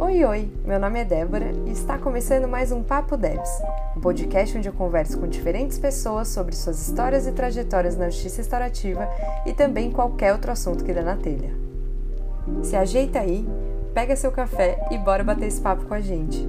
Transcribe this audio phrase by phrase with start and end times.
[0.00, 0.48] Oi, oi!
[0.64, 3.50] Meu nome é Débora e está começando mais um Papo Debs,
[3.96, 8.36] um podcast onde eu converso com diferentes pessoas sobre suas histórias e trajetórias na justiça
[8.36, 9.08] restaurativa
[9.44, 11.52] e também qualquer outro assunto que dê na telha.
[12.62, 13.44] Se ajeita aí,
[13.92, 16.48] pega seu café e bora bater esse papo com a gente.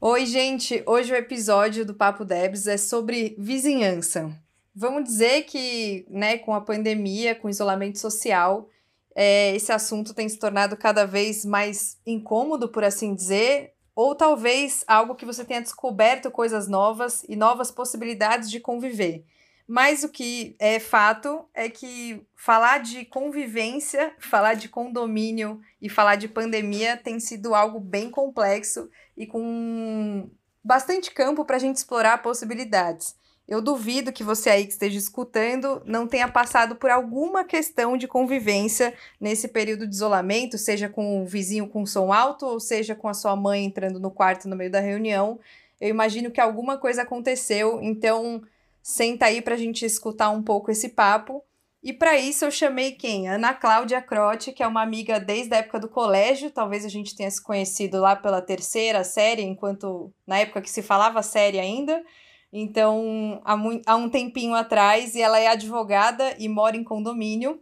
[0.00, 0.82] Oi, gente!
[0.84, 4.44] Hoje o episódio do Papo Debs é sobre vizinhança.
[4.78, 8.68] Vamos dizer que, né, com a pandemia, com o isolamento social,
[9.14, 14.84] é, esse assunto tem se tornado cada vez mais incômodo, por assim dizer, ou talvez
[14.86, 19.24] algo que você tenha descoberto coisas novas e novas possibilidades de conviver.
[19.66, 26.16] Mas o que é fato é que falar de convivência, falar de condomínio e falar
[26.16, 30.28] de pandemia tem sido algo bem complexo e com
[30.62, 33.16] bastante campo para a gente explorar possibilidades.
[33.48, 38.08] Eu duvido que você aí que esteja escutando não tenha passado por alguma questão de
[38.08, 43.08] convivência nesse período de isolamento, seja com o vizinho com som alto ou seja com
[43.08, 45.38] a sua mãe entrando no quarto no meio da reunião.
[45.80, 48.42] Eu imagino que alguma coisa aconteceu, então
[48.82, 51.42] senta aí para a gente escutar um pouco esse papo.
[51.82, 53.28] E para isso eu chamei quem?
[53.28, 57.14] Ana Cláudia Crote, que é uma amiga desde a época do colégio, talvez a gente
[57.14, 62.02] tenha se conhecido lá pela terceira série, enquanto na época que se falava série ainda.
[62.52, 67.60] Então, há, há um tempinho atrás, e ela é advogada e mora em condomínio,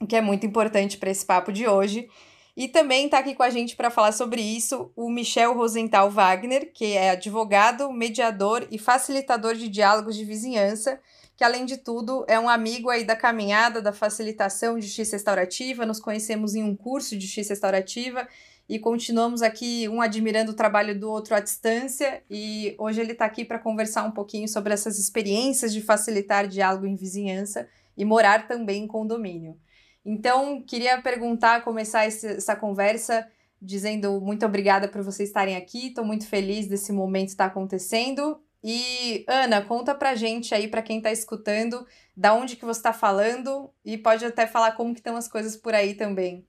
[0.00, 2.08] o que é muito importante para esse papo de hoje.
[2.56, 6.72] E também está aqui com a gente para falar sobre isso o Michel Rosenthal Wagner,
[6.72, 10.98] que é advogado, mediador e facilitador de diálogos de vizinhança,
[11.36, 15.84] que além de tudo é um amigo aí da caminhada da facilitação de justiça restaurativa.
[15.84, 18.26] Nos conhecemos em um curso de justiça restaurativa
[18.68, 23.24] e continuamos aqui um admirando o trabalho do outro à distância e hoje ele está
[23.24, 28.48] aqui para conversar um pouquinho sobre essas experiências de facilitar diálogo em vizinhança e morar
[28.48, 29.56] também em condomínio.
[30.04, 33.26] Então, queria perguntar, começar esse, essa conversa
[33.60, 38.40] dizendo muito obrigada por vocês estarem aqui, estou muito feliz desse momento estar acontecendo.
[38.62, 42.92] E Ana, conta pra gente aí, para quem está escutando, da onde que você está
[42.92, 46.44] falando e pode até falar como que estão as coisas por aí também.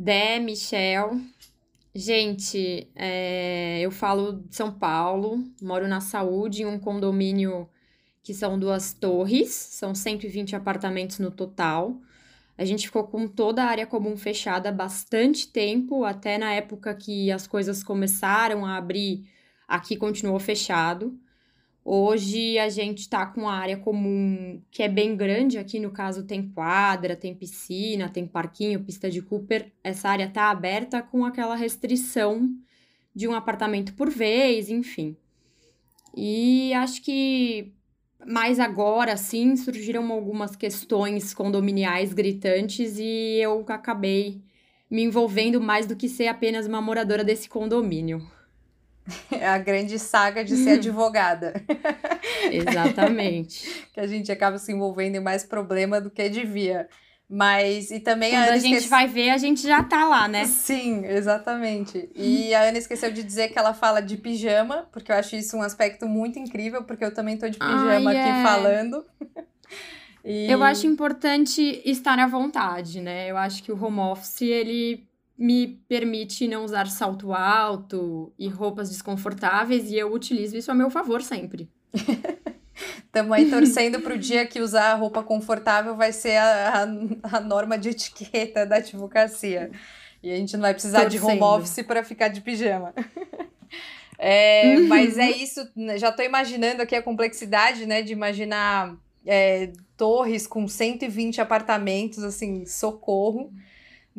[0.00, 1.20] Dé, Michel.
[1.92, 7.68] Gente, é, eu falo de São Paulo, moro na Saúde, em um condomínio
[8.22, 12.00] que são duas torres, são 120 apartamentos no total.
[12.56, 17.32] A gente ficou com toda a área comum fechada bastante tempo, até na época que
[17.32, 19.28] as coisas começaram a abrir,
[19.66, 21.18] aqui continuou fechado.
[21.90, 26.22] Hoje a gente está com a área comum que é bem grande, aqui no caso
[26.22, 29.72] tem quadra, tem piscina, tem parquinho, pista de Cooper.
[29.82, 32.46] Essa área está aberta com aquela restrição
[33.14, 35.16] de um apartamento por vez, enfim.
[36.14, 37.72] E acho que
[38.26, 44.42] mais agora, sim, surgiram algumas questões condominiais gritantes e eu acabei
[44.90, 48.30] me envolvendo mais do que ser apenas uma moradora desse condomínio.
[49.30, 51.54] É a grande saga de ser advogada.
[52.50, 53.86] Exatamente.
[53.92, 56.88] que a gente acaba se envolvendo em mais problema do que devia.
[57.30, 58.88] Mas, e também Quando a, Ana a gente esquece...
[58.88, 60.46] vai ver, a gente já tá lá, né?
[60.46, 62.08] Sim, exatamente.
[62.14, 65.54] E a Ana esqueceu de dizer que ela fala de pijama, porque eu acho isso
[65.54, 68.42] um aspecto muito incrível, porque eu também tô de pijama Ai, aqui é.
[68.42, 69.04] falando.
[70.24, 70.50] e...
[70.50, 73.30] Eu acho importante estar à vontade, né?
[73.30, 75.06] Eu acho que o home office, ele
[75.38, 80.90] me permite não usar salto alto e roupas desconfortáveis e eu utilizo isso a meu
[80.90, 81.70] favor sempre.
[83.06, 87.40] Estamos aí torcendo para o dia que usar roupa confortável vai ser a, a, a,
[87.40, 89.70] norma de etiqueta da advocacia.
[90.22, 91.20] E a gente não vai precisar torcendo.
[91.20, 92.92] de home office para ficar de pijama.
[94.20, 95.60] É, mas é isso,
[95.96, 102.66] já estou imaginando aqui a complexidade, né, de imaginar é, torres com 120 apartamentos, assim,
[102.66, 103.52] socorro.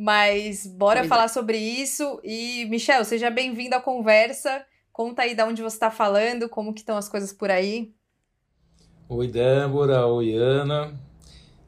[0.02, 1.10] Mas bora pois é.
[1.10, 1.28] falar é.
[1.28, 2.22] sobre isso.
[2.24, 4.64] E, Michel, seja bem-vindo à conversa.
[4.94, 7.94] Conta aí de onde você está falando, como que estão as coisas por aí.
[9.10, 10.08] Oi, Débora.
[10.08, 10.98] Oi, Ana.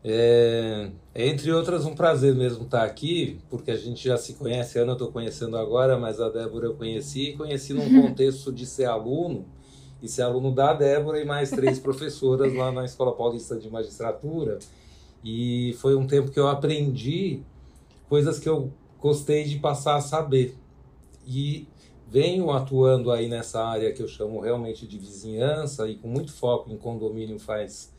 [0.02, 4.80] É, entre outras, um prazer mesmo estar aqui, porque a gente já se conhece.
[4.80, 7.34] A Ana eu estou conhecendo agora, mas a Débora eu conheci.
[7.34, 9.46] Conheci num contexto de ser aluno,
[10.02, 14.58] e ser aluno da Débora e mais três professoras lá na Escola Paulista de Magistratura.
[15.22, 17.44] E foi um tempo que eu aprendi
[18.12, 20.58] coisas que eu gostei de passar a saber.
[21.26, 21.66] E
[22.10, 26.70] venho atuando aí nessa área que eu chamo realmente de vizinhança e com muito foco
[26.70, 27.90] em condomínio faz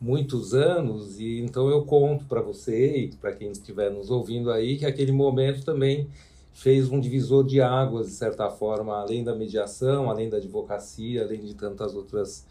[0.00, 4.78] muitos anos e então eu conto para você e para quem estiver nos ouvindo aí
[4.78, 6.08] que aquele momento também
[6.54, 11.42] fez um divisor de águas de certa forma além da mediação além da advocacia além
[11.42, 12.46] de tantas outras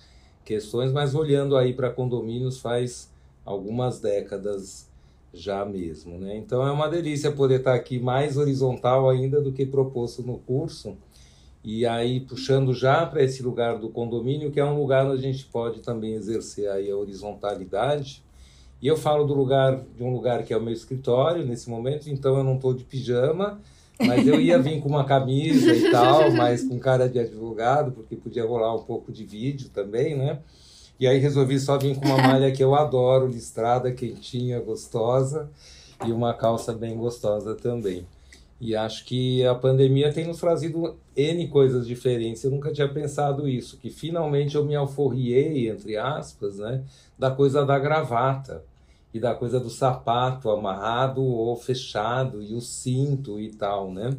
[0.45, 3.11] questões, mas olhando aí para condomínios faz
[3.43, 4.90] algumas décadas
[5.33, 6.35] já mesmo, né?
[6.37, 10.97] Então é uma delícia poder estar aqui mais horizontal ainda do que proposto no curso.
[11.63, 15.31] E aí puxando já para esse lugar do condomínio, que é um lugar onde a
[15.31, 18.23] gente pode também exercer aí a horizontalidade.
[18.81, 22.09] E eu falo do lugar de um lugar que é o meu escritório nesse momento,
[22.09, 23.61] então eu não estou de pijama,
[23.99, 28.15] mas eu ia vir com uma camisa e tal, mas com cara de advogado, porque
[28.15, 30.39] podia rolar um pouco de vídeo também, né?
[31.01, 35.49] E aí resolvi só vir com uma malha que eu adoro, listrada, quentinha, gostosa,
[36.05, 38.05] e uma calça bem gostosa também.
[38.59, 42.43] E acho que a pandemia tem nos trazido N coisas diferentes.
[42.43, 46.83] Eu nunca tinha pensado isso, que finalmente eu me alforriei, entre aspas, né,
[47.17, 48.63] da coisa da gravata
[49.11, 54.15] e da coisa do sapato amarrado ou fechado e o cinto e tal, né?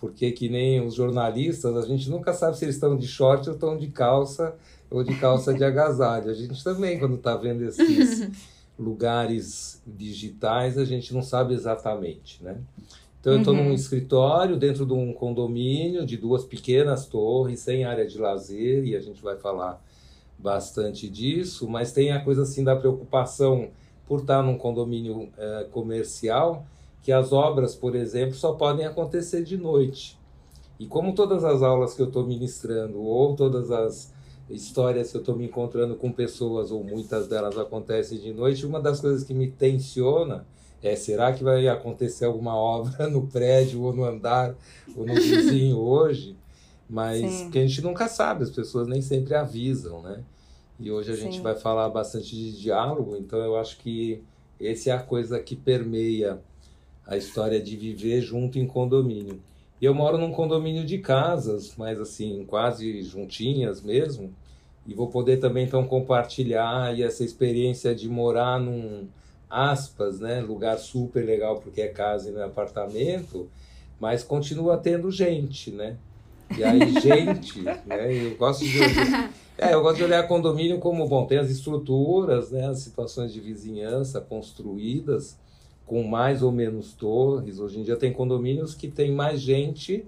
[0.00, 3.54] Porque que nem os jornalistas, a gente nunca sabe se eles estão de short ou
[3.54, 4.56] estão de calça
[4.92, 6.30] ou de calça de agasalho.
[6.30, 8.28] A gente também, quando está vendo esses
[8.78, 12.58] lugares digitais, a gente não sabe exatamente, né?
[13.20, 13.68] Então, eu estou uhum.
[13.68, 18.96] num escritório dentro de um condomínio de duas pequenas torres, sem área de lazer, e
[18.96, 19.80] a gente vai falar
[20.36, 23.70] bastante disso, mas tem a coisa assim da preocupação
[24.08, 26.66] por estar num condomínio é, comercial,
[27.00, 30.18] que as obras, por exemplo, só podem acontecer de noite.
[30.80, 34.11] E como todas as aulas que eu estou ministrando, ou todas as
[34.52, 38.80] histórias que eu estou me encontrando com pessoas, ou muitas delas acontecem de noite, uma
[38.80, 40.46] das coisas que me tensiona
[40.82, 44.54] é, será que vai acontecer alguma obra no prédio, ou no andar,
[44.96, 46.36] ou no vizinho hoje?
[46.90, 50.22] Mas que a gente nunca sabe, as pessoas nem sempre avisam, né?
[50.78, 51.22] E hoje a Sim.
[51.22, 54.22] gente vai falar bastante de diálogo, então eu acho que
[54.60, 56.40] essa é a coisa que permeia
[57.06, 59.40] a história de viver junto em condomínio.
[59.80, 64.32] E eu moro num condomínio de casas, mas assim, quase juntinhas mesmo.
[64.86, 69.06] E vou poder também então compartilhar essa experiência de morar num
[69.48, 73.48] aspas, né, lugar super legal porque é casa e não é apartamento,
[74.00, 75.96] mas continua tendo gente, né?
[76.56, 77.76] E aí gente, né,
[78.10, 78.78] eu gosto de
[79.58, 83.40] é, eu gosto de olhar condomínio como bom, tem as estruturas, né, as situações de
[83.40, 85.38] vizinhança construídas,
[85.86, 87.58] com mais ou menos torres.
[87.58, 90.06] Hoje em dia tem condomínios que tem mais gente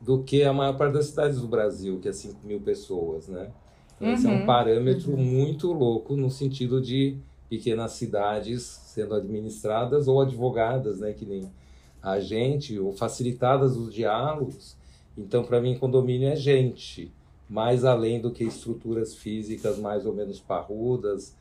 [0.00, 3.50] do que a maior parte das cidades do Brasil, que é 5 mil pessoas, né?
[4.04, 4.14] Então, uhum.
[4.14, 4.46] Esse é um uhum.
[4.46, 5.24] parâmetro uhum.
[5.24, 7.16] muito louco no sentido de
[7.48, 11.12] pequenas cidades sendo administradas ou advogadas, né?
[11.12, 11.50] Que nem
[12.02, 14.76] a gente, ou facilitadas os diálogos.
[15.16, 17.10] Então, para mim, condomínio é gente,
[17.48, 21.34] mais além do que estruturas físicas mais ou menos parrudas,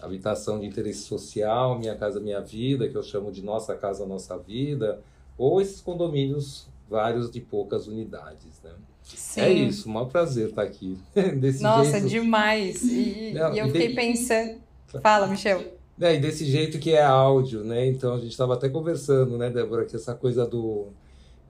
[0.00, 4.38] habitação de interesse social, Minha Casa Minha Vida, que eu chamo de Nossa Casa Nossa
[4.38, 5.02] Vida,
[5.36, 8.72] ou esses condomínios vários de poucas unidades, né?
[9.16, 9.40] Sim.
[9.40, 10.98] É isso, um prazer estar aqui.
[11.38, 12.08] desse Nossa, jeito...
[12.08, 12.82] demais.
[12.82, 13.94] E, Não, e eu fiquei de...
[13.94, 14.60] pensando.
[15.02, 15.62] Fala, Michel.
[16.00, 17.86] É, e desse jeito que é áudio, né?
[17.86, 20.88] Então a gente estava até conversando, né, Débora, que essa coisa do.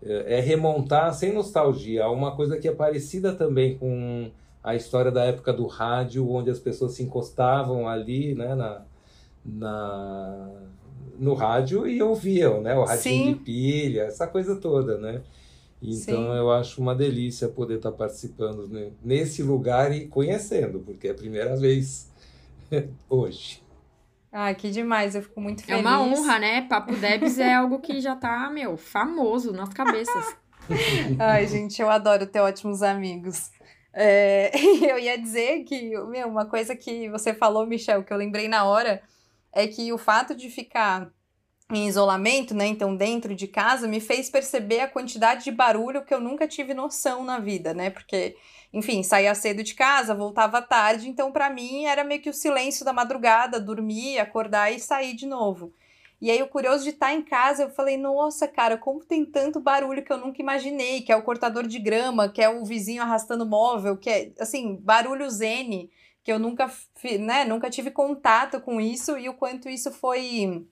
[0.03, 4.31] É, é remontar sem nostalgia a uma coisa que é parecida também com
[4.63, 8.83] a história da época do rádio, onde as pessoas se encostavam ali, né, na,
[9.45, 10.49] na,
[11.19, 15.23] no rádio e ouviam, né, o rádio de pilha, essa coisa toda, né.
[15.83, 16.37] Então Sim.
[16.37, 18.69] eu acho uma delícia poder estar participando
[19.03, 22.11] nesse lugar e conhecendo, porque é a primeira vez
[23.09, 23.63] hoje.
[24.33, 25.85] Ah, que demais, eu fico muito feliz.
[25.85, 26.63] É uma honra, né?
[26.63, 30.37] Papo Debs é algo que já tá, meu, famoso nas cabeças.
[31.19, 33.51] Ai, gente, eu adoro ter ótimos amigos.
[33.93, 34.53] É,
[34.89, 38.65] eu ia dizer que, meu, uma coisa que você falou, Michel, que eu lembrei na
[38.65, 39.03] hora,
[39.53, 41.11] é que o fato de ficar
[41.71, 46.13] em isolamento, né, então dentro de casa, me fez perceber a quantidade de barulho que
[46.13, 47.91] eu nunca tive noção na vida, né?
[47.91, 48.37] Porque,
[48.73, 52.85] enfim, saía cedo de casa, voltava tarde, então para mim era meio que o silêncio
[52.85, 55.73] da madrugada, dormir, acordar e sair de novo.
[56.21, 59.25] E aí, o curioso de estar tá em casa, eu falei, nossa, cara, como tem
[59.25, 62.63] tanto barulho que eu nunca imaginei, que é o cortador de grama, que é o
[62.63, 65.91] vizinho arrastando móvel, que é, assim, barulho N,
[66.23, 66.71] que eu nunca,
[67.19, 70.67] né, nunca tive contato com isso e o quanto isso foi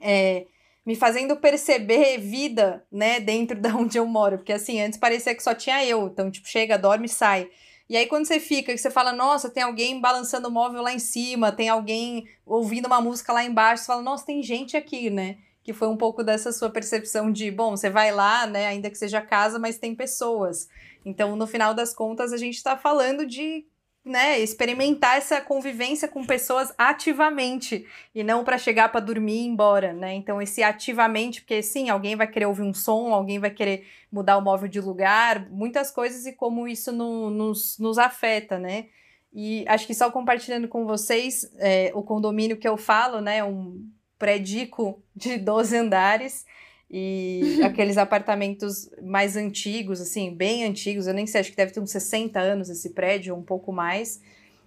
[0.00, 0.46] é,
[0.84, 4.38] me fazendo perceber vida, né, dentro da onde eu moro.
[4.38, 6.06] Porque, assim, antes parecia que só tinha eu.
[6.06, 7.48] Então, tipo, chega, dorme e sai.
[7.88, 10.92] E aí, quando você fica, que você fala, nossa, tem alguém balançando o móvel lá
[10.92, 15.10] em cima, tem alguém ouvindo uma música lá embaixo, você fala, nossa, tem gente aqui,
[15.10, 15.38] né?
[15.64, 18.96] Que foi um pouco dessa sua percepção de, bom, você vai lá, né, ainda que
[18.96, 20.68] seja casa, mas tem pessoas.
[21.04, 23.66] Então, no final das contas, a gente está falando de
[24.04, 29.46] né, experimentar essa convivência com pessoas ativamente e não para chegar para dormir e ir
[29.46, 30.14] embora, né?
[30.14, 34.38] Então esse ativamente, porque sim, alguém vai querer ouvir um som, alguém vai querer mudar
[34.38, 38.86] o móvel de lugar, muitas coisas e como isso no, nos, nos afeta, né?
[39.32, 43.86] E acho que só compartilhando com vocês, é, o condomínio que eu falo, né, um
[44.18, 46.44] prédico de 12 andares
[46.90, 51.80] e aqueles apartamentos mais antigos, assim, bem antigos, eu nem sei, acho que deve ter
[51.80, 54.20] uns 60 anos esse prédio, um pouco mais.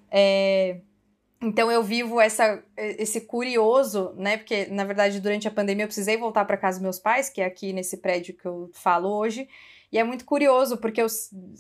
[0.10, 0.78] É,
[1.42, 4.38] então eu vivo essa, esse curioso, né?
[4.38, 7.42] Porque, na verdade, durante a pandemia eu precisei voltar para casa dos meus pais, que
[7.42, 9.48] é aqui nesse prédio que eu falo hoje.
[9.92, 11.08] E é muito curioso, porque eu,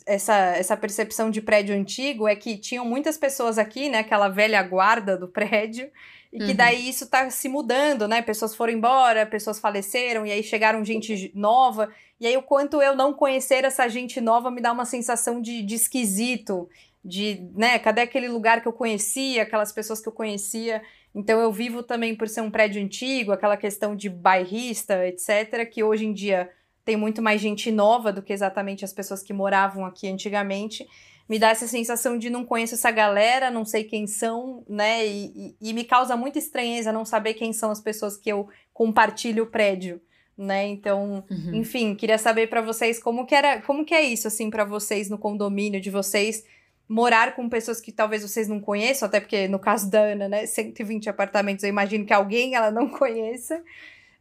[0.05, 3.99] essa, essa percepção de prédio antigo é que tinham muitas pessoas aqui, né?
[3.99, 5.91] Aquela velha guarda do prédio.
[6.33, 6.55] E que uhum.
[6.55, 8.19] daí isso tá se mudando, né?
[8.19, 11.93] Pessoas foram embora, pessoas faleceram, e aí chegaram gente nova.
[12.19, 15.61] E aí, o quanto eu não conhecer essa gente nova me dá uma sensação de,
[15.61, 16.67] de esquisito,
[17.05, 20.81] de, né, cadê aquele lugar que eu conhecia, aquelas pessoas que eu conhecia.
[21.13, 25.83] Então eu vivo também por ser um prédio antigo, aquela questão de bairrista, etc, que
[25.83, 26.49] hoje em dia
[26.83, 30.87] tem muito mais gente nova do que exatamente as pessoas que moravam aqui antigamente.
[31.29, 35.05] Me dá essa sensação de não conheço essa galera, não sei quem são, né?
[35.05, 38.49] E, e, e me causa muita estranheza não saber quem são as pessoas que eu
[38.73, 40.01] compartilho o prédio
[40.37, 40.67] né?
[40.67, 41.53] Então, uhum.
[41.53, 45.09] enfim, queria saber para vocês como que era, como que é isso assim para vocês
[45.09, 46.43] no condomínio de vocês
[46.87, 50.45] morar com pessoas que talvez vocês não conheçam, até porque no caso da Ana, né,
[50.45, 53.63] 120 apartamentos, eu imagino que alguém ela não conheça.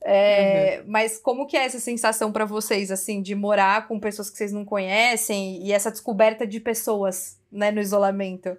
[0.04, 0.90] É, uhum.
[0.90, 4.52] Mas como que é essa sensação para vocês, assim, de morar com pessoas que vocês
[4.52, 8.56] não conhecem e essa descoberta de pessoas, né, no isolamento?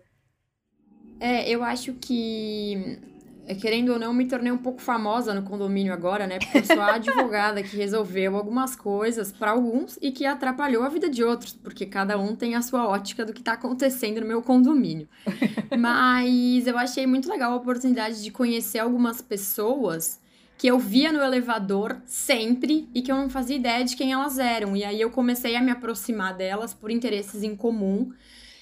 [1.19, 2.99] É, eu acho que
[3.45, 6.39] é, querendo ou não, me tornei um pouco famosa no condomínio agora, né?
[6.39, 10.89] Porque eu sou a advogada que resolveu algumas coisas para alguns e que atrapalhou a
[10.89, 14.27] vida de outros, porque cada um tem a sua ótica do que tá acontecendo no
[14.27, 15.09] meu condomínio.
[15.77, 20.22] Mas eu achei muito legal a oportunidade de conhecer algumas pessoas
[20.57, 24.39] que eu via no elevador sempre e que eu não fazia ideia de quem elas
[24.39, 24.75] eram.
[24.75, 28.11] E aí eu comecei a me aproximar delas por interesses em comum.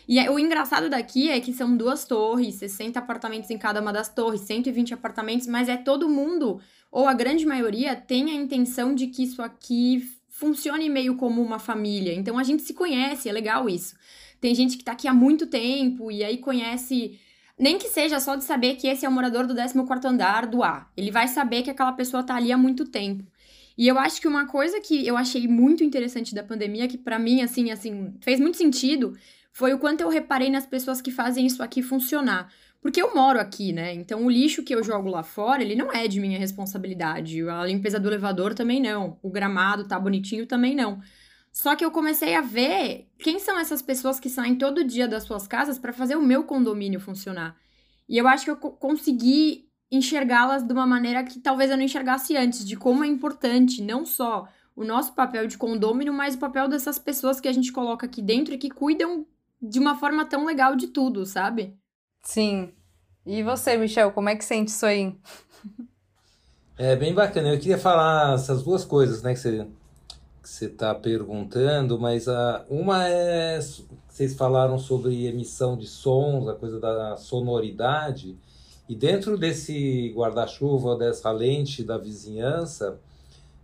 [0.08, 4.10] E o engraçado daqui é que são duas torres, 60 apartamentos em cada uma das
[4.10, 6.60] torres, 120 apartamentos, mas é todo mundo,
[6.92, 11.60] ou a grande maioria, tem a intenção de que isso aqui funcione meio como uma
[11.60, 12.14] família.
[12.14, 13.96] Então a gente se conhece, é legal isso.
[14.42, 17.20] Tem gente que tá aqui há muito tempo e aí conhece
[17.62, 20.64] nem que seja só de saber que esse é o morador do 14º andar do
[20.64, 20.90] A.
[20.98, 23.24] Ele vai saber que aquela pessoa tá ali há muito tempo.
[23.78, 27.20] E eu acho que uma coisa que eu achei muito interessante da pandemia, que para
[27.20, 29.16] mim, assim, assim, fez muito sentido,
[29.54, 32.52] foi o quanto eu reparei nas pessoas que fazem isso aqui funcionar.
[32.82, 33.94] Porque eu moro aqui, né?
[33.94, 37.48] Então o lixo que eu jogo lá fora, ele não é de minha responsabilidade.
[37.48, 39.20] A limpeza do elevador também não.
[39.22, 41.00] O gramado tá bonitinho também não.
[41.52, 45.24] Só que eu comecei a ver quem são essas pessoas que saem todo dia das
[45.24, 47.58] suas casas para fazer o meu condomínio funcionar.
[48.08, 52.38] E eu acho que eu consegui enxergá-las de uma maneira que talvez eu não enxergasse
[52.38, 56.70] antes, de como é importante não só o nosso papel de condômino, mas o papel
[56.70, 59.26] dessas pessoas que a gente coloca aqui dentro e que cuidam
[59.62, 61.76] de uma forma tão legal de tudo, sabe?
[62.24, 62.72] Sim.
[63.26, 65.16] E você, Michel, como é que sente isso aí?
[66.78, 67.50] É bem bacana.
[67.50, 69.68] Eu queria falar essas duas coisas, né, que você
[70.52, 73.58] você está perguntando, mas a uma é
[74.10, 78.38] vocês falaram sobre emissão de sons, a coisa da sonoridade,
[78.88, 83.00] e dentro desse guarda-chuva, dessa lente da vizinhança,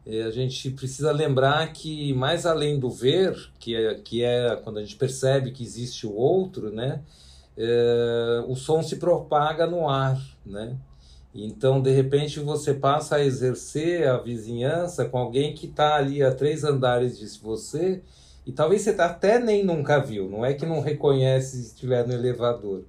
[0.06, 4.78] é, a gente precisa lembrar que mais além do ver, que é, que é quando
[4.78, 7.02] a gente percebe que existe o outro, né,
[7.58, 10.78] é, o som se propaga no ar, né?
[11.34, 16.34] Então, de repente, você passa a exercer a vizinhança com alguém que está ali a
[16.34, 18.02] três andares de você
[18.46, 22.14] e talvez você até nem nunca viu, não é que não reconhece se estiver no
[22.14, 22.84] elevador.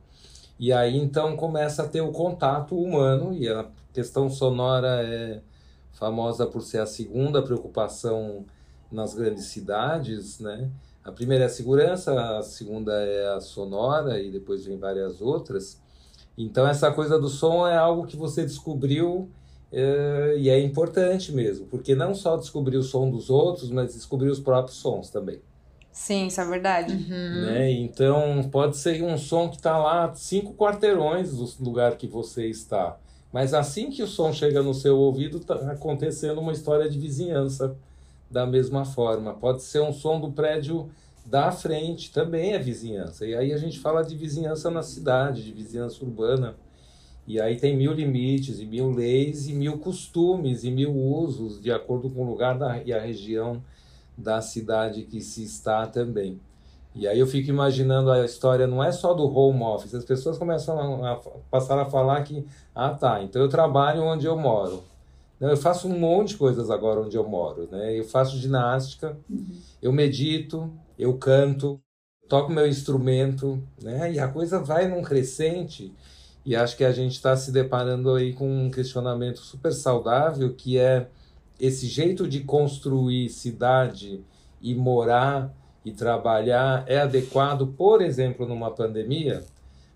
[0.59, 5.40] E aí, então, começa a ter o contato humano e a questão sonora é
[5.92, 8.45] famosa por ser a segunda preocupação
[8.90, 10.71] nas grandes cidades, né?
[11.04, 15.80] A primeira é a segurança, a segunda é a sonora e depois vem várias outras.
[16.38, 19.28] Então essa coisa do som é algo que você descobriu
[19.73, 24.30] é, e é importante mesmo, porque não só descobrir o som dos outros, mas descobrir
[24.30, 25.40] os próprios sons também.
[25.90, 26.95] Sim, isso é verdade.
[26.95, 27.42] Uhum.
[27.42, 27.73] Né?
[27.73, 32.97] Então pode ser um som que está lá cinco quarteirões do lugar que você está.
[33.33, 37.76] Mas assim que o som chega no seu ouvido, está acontecendo uma história de vizinhança
[38.30, 39.35] da mesma forma.
[39.35, 40.88] Pode ser um som do prédio
[41.28, 43.26] da frente, também é vizinhança.
[43.26, 46.56] E aí a gente fala de vizinhança na cidade, de vizinhança urbana.
[47.26, 51.70] E aí tem mil limites, e mil leis, e mil costumes, e mil usos, de
[51.70, 53.62] acordo com o lugar da, e a região
[54.16, 56.40] da cidade que se está também.
[56.94, 60.38] E aí eu fico imaginando a história, não é só do home office, as pessoas
[60.38, 61.16] começam a, a
[61.50, 62.44] passar a falar que,
[62.75, 64.82] ah tá, então eu trabalho onde eu moro.
[65.38, 67.97] Não, eu faço um monte de coisas agora onde eu moro, né?
[67.97, 69.47] Eu faço ginástica, uhum.
[69.80, 71.81] eu medito, eu canto,
[72.28, 74.12] toco meu instrumento, né?
[74.12, 75.93] E a coisa vai num crescente.
[76.45, 80.78] E acho que a gente está se deparando aí com um questionamento super saudável, que
[80.78, 81.09] é
[81.61, 84.25] esse jeito de construir cidade
[84.61, 89.45] e morar e trabalhar é adequado, por exemplo, numa pandemia?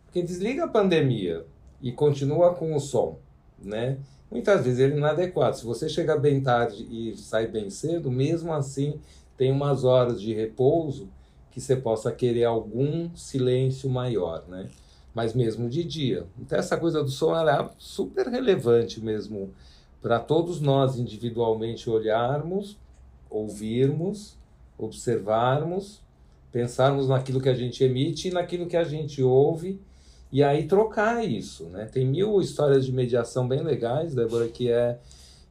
[0.05, 1.45] Porque desliga a pandemia
[1.81, 3.19] e continua com o som,
[3.63, 3.99] né?
[4.31, 5.57] Muitas vezes ele é inadequado.
[5.57, 8.99] Se você chega bem tarde e sai bem cedo, mesmo assim
[9.43, 11.09] tem umas horas de repouso
[11.51, 14.69] que você possa querer algum silêncio maior, né?
[15.13, 16.29] Mas mesmo de dia.
[16.39, 19.53] Então essa coisa do som é super relevante mesmo
[20.01, 22.79] para todos nós individualmente olharmos,
[23.29, 24.39] ouvirmos,
[24.79, 26.01] observarmos,
[26.53, 29.81] pensarmos naquilo que a gente emite e naquilo que a gente ouve
[30.31, 31.87] e aí trocar isso, né?
[31.87, 35.01] Tem mil histórias de mediação bem legais, Débora, que é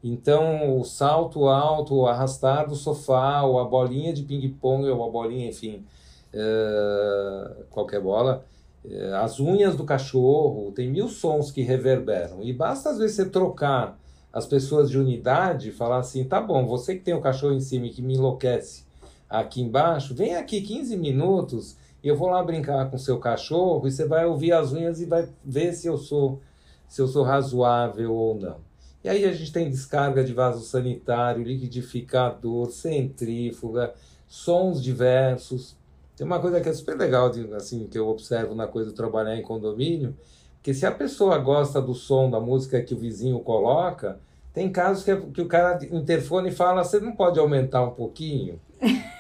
[0.04, 5.10] então o salto alto, o arrastar do sofá, ou a bolinha de ping-pong, ou a
[5.10, 5.86] bolinha, enfim,
[6.34, 8.44] é, qualquer bola,
[8.84, 12.42] é, as unhas do cachorro, tem mil sons que reverberam.
[12.42, 14.00] E basta às vezes você trocar
[14.34, 17.88] as pessoas de unidade falar assim: tá bom, você que tem o cachorro em cima
[17.88, 18.86] e que me enlouquece
[19.30, 23.92] aqui embaixo, vem aqui 15 minutos e eu vou lá brincar com seu cachorro e
[23.92, 26.42] você vai ouvir as unhas e vai ver se eu sou
[26.88, 28.71] se eu sou razoável ou não.
[29.04, 33.94] E aí a gente tem descarga de vaso sanitário, liquidificador, centrífuga,
[34.28, 35.76] sons diversos.
[36.16, 39.36] Tem uma coisa que é super legal, assim, que eu observo na coisa de trabalhar
[39.36, 40.16] em condomínio,
[40.62, 44.20] que se a pessoa gosta do som da música que o vizinho coloca,
[44.54, 48.60] tem casos que, que o cara interfone e fala, você não pode aumentar um pouquinho?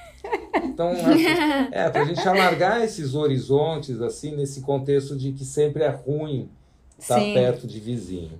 [0.63, 0.91] Então,
[1.71, 6.49] é, para a gente alargar esses horizontes, assim, nesse contexto de que sempre é ruim
[6.99, 7.33] estar Sim.
[7.33, 8.39] perto de vizinho.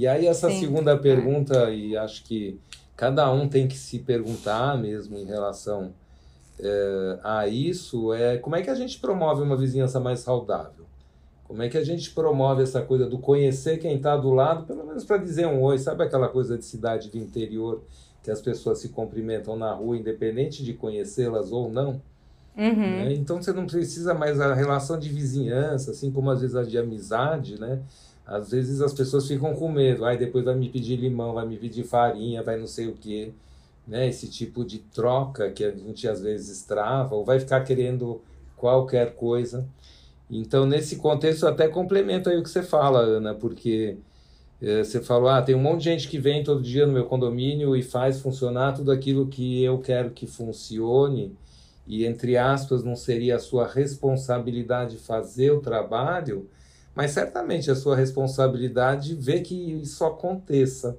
[0.00, 0.60] E aí, essa Sim.
[0.60, 2.58] segunda pergunta, e acho que
[2.96, 5.92] cada um tem que se perguntar mesmo em relação
[6.58, 10.86] é, a isso, é como é que a gente promove uma vizinhança mais saudável?
[11.44, 14.86] Como é que a gente promove essa coisa do conhecer quem está do lado, pelo
[14.86, 17.82] menos para dizer um oi, sabe aquela coisa de cidade do interior
[18.22, 22.00] que as pessoas se cumprimentam na rua, independente de conhecê-las ou não.
[22.56, 22.74] Uhum.
[22.74, 23.12] Né?
[23.12, 26.78] Então você não precisa mais a relação de vizinhança, assim como às vezes a de
[26.78, 27.82] amizade, né?
[28.30, 31.56] Às vezes as pessoas ficam com medo, aí depois vai me pedir limão, vai me
[31.56, 33.32] pedir farinha, vai não sei o quê,
[33.88, 34.06] né?
[34.08, 38.20] Esse tipo de troca que a gente às vezes trava, ou vai ficar querendo
[38.56, 39.66] qualquer coisa.
[40.30, 43.96] Então, nesse contexto, até complemento aí o que você fala, Ana, porque
[44.62, 47.06] é, você falou, ah, tem um monte de gente que vem todo dia no meu
[47.06, 51.36] condomínio e faz funcionar tudo aquilo que eu quero que funcione,
[51.84, 56.48] e entre aspas, não seria a sua responsabilidade fazer o trabalho,
[56.94, 60.98] mas certamente a sua responsabilidade ver que isso aconteça.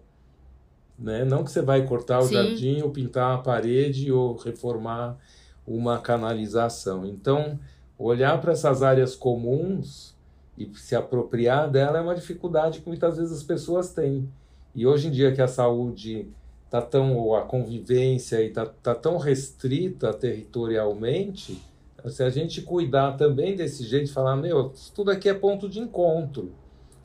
[0.98, 1.26] Né?
[1.26, 2.34] Não que você vai cortar o Sim.
[2.34, 5.18] jardim ou pintar a parede ou reformar
[5.66, 7.06] uma canalização.
[7.06, 7.60] Então,
[7.98, 10.16] olhar para essas áreas comuns
[10.58, 14.30] e se apropriar dela é uma dificuldade que muitas vezes as pessoas têm.
[14.76, 16.30] E hoje em dia que a saúde
[16.66, 21.62] está tão, ou a convivência está tá tão restrita territorialmente,
[22.08, 26.52] se a gente cuidar também desse jeito, falar, meu, tudo aqui é ponto de encontro.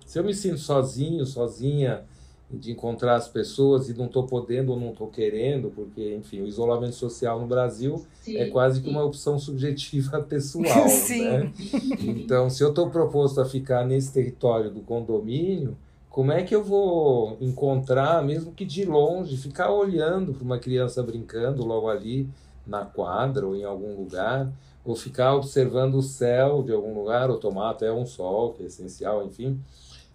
[0.05, 2.05] Se eu me sinto sozinho, sozinha,
[2.51, 6.47] de encontrar as pessoas e não estou podendo ou não estou querendo, porque, enfim, o
[6.47, 8.37] isolamento social no Brasil Sim.
[8.37, 10.87] é quase que uma opção subjetiva pessoal.
[10.89, 11.25] Sim.
[11.25, 11.53] Né?
[12.01, 15.77] Então, se eu estou proposto a ficar nesse território do condomínio,
[16.09, 21.03] como é que eu vou encontrar, mesmo que de longe, ficar olhando para uma criança
[21.03, 22.29] brincando logo ali
[22.67, 24.51] na quadra ou em algum lugar,
[24.87, 28.67] ou ficar observando o céu de algum lugar, ou tomar até um sol, que é
[28.67, 29.61] essencial, enfim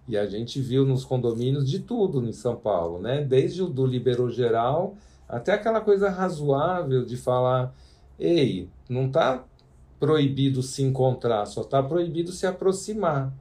[0.07, 3.23] e a gente viu nos condomínios de tudo em São Paulo, né?
[3.23, 4.95] Desde o do liberou geral
[5.27, 7.73] até aquela coisa razoável de falar,
[8.19, 9.45] ei, não está
[9.97, 13.33] proibido se encontrar, só está proibido se aproximar.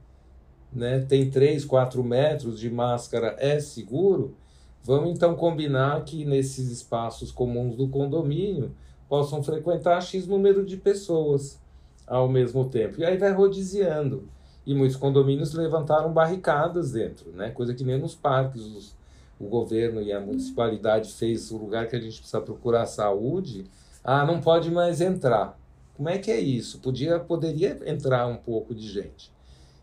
[0.71, 0.99] Né?
[0.99, 4.37] Tem 3, 4 metros de máscara, é seguro?
[4.81, 8.71] Vamos então combinar que nesses espaços comuns do condomínio
[9.11, 11.59] possam frequentar X número de pessoas
[12.07, 13.01] ao mesmo tempo.
[13.01, 14.29] E aí vai rodiziando
[14.65, 17.49] e muitos condomínios levantaram barricadas dentro, né?
[17.49, 18.95] Coisa que nem nos parques os,
[19.37, 23.65] o governo e a municipalidade fez o lugar que a gente precisa procurar saúde.
[24.01, 25.59] Ah, não pode mais entrar.
[25.97, 26.79] Como é que é isso?
[26.79, 29.29] Podia, poderia entrar um pouco de gente.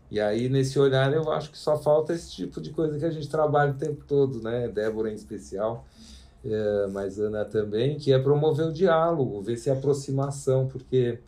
[0.09, 3.11] E aí, nesse olhar, eu acho que só falta esse tipo de coisa que a
[3.11, 4.67] gente trabalha o tempo todo, né?
[4.67, 5.85] Débora em especial,
[6.43, 11.19] é, mas Ana também, que é promover o diálogo, ver se aproximação, porque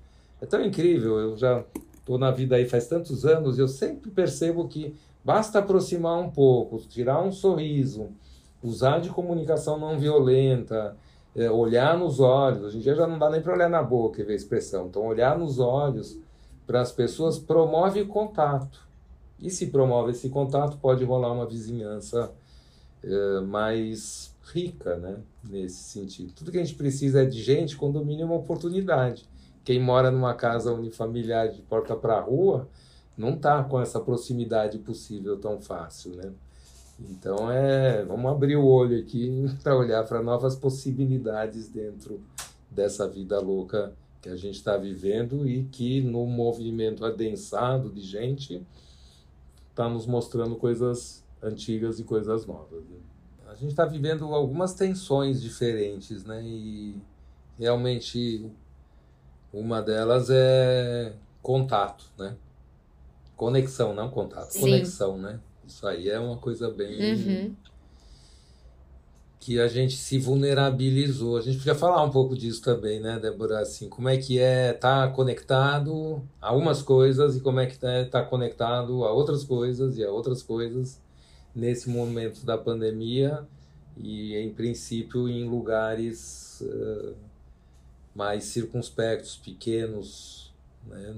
[0.41, 1.19] é tão incrível.
[1.19, 1.63] Eu já
[1.99, 6.79] estou na vida aí faz tantos anos, eu sempre percebo que basta aproximar um pouco,
[6.79, 8.09] tirar um sorriso,
[8.63, 10.95] usar de comunicação não violenta,
[11.35, 12.63] é, olhar nos olhos.
[12.63, 14.87] Hoje em dia já não dá nem para olhar na boca e ver a expressão.
[14.87, 16.17] Então, olhar nos olhos
[16.65, 18.79] para as pessoas promove contato.
[19.39, 22.31] E se promove esse contato, pode rolar uma vizinhança
[23.03, 25.17] é, mais rica, né?
[25.43, 26.33] Nesse sentido.
[26.33, 29.27] Tudo que a gente precisa é de gente, condomínio é uma oportunidade.
[29.63, 32.67] Quem mora numa casa unifamiliar de porta para rua
[33.17, 36.31] não está com essa proximidade possível tão fácil, né?
[36.99, 42.21] Então é, vamos abrir o olho aqui para olhar para novas possibilidades dentro
[42.69, 48.65] dessa vida louca que a gente está vivendo e que no movimento adensado de gente
[49.69, 52.83] está nos mostrando coisas antigas e coisas novas.
[52.85, 52.97] Né?
[53.51, 56.41] A gente está vivendo algumas tensões diferentes, né?
[56.41, 56.95] E
[57.59, 58.49] realmente
[59.51, 61.11] uma delas é
[61.43, 62.37] contato, né?
[63.35, 64.61] Conexão, não contato, Sim.
[64.61, 65.37] conexão, né?
[65.67, 67.13] Isso aí é uma coisa bem.
[67.13, 67.55] Uhum.
[69.37, 71.35] Que a gente se vulnerabilizou.
[71.35, 73.59] A gente podia falar um pouco disso também, né, Débora?
[73.59, 77.85] Assim, como é que é estar tá conectado a umas coisas e como é que
[77.85, 81.01] é estar tá conectado a outras coisas e a outras coisas
[81.55, 83.45] nesse momento da pandemia
[83.97, 87.15] e, em princípio, em lugares uh,
[88.15, 90.53] mais circunspectos, pequenos.
[90.87, 91.13] Né?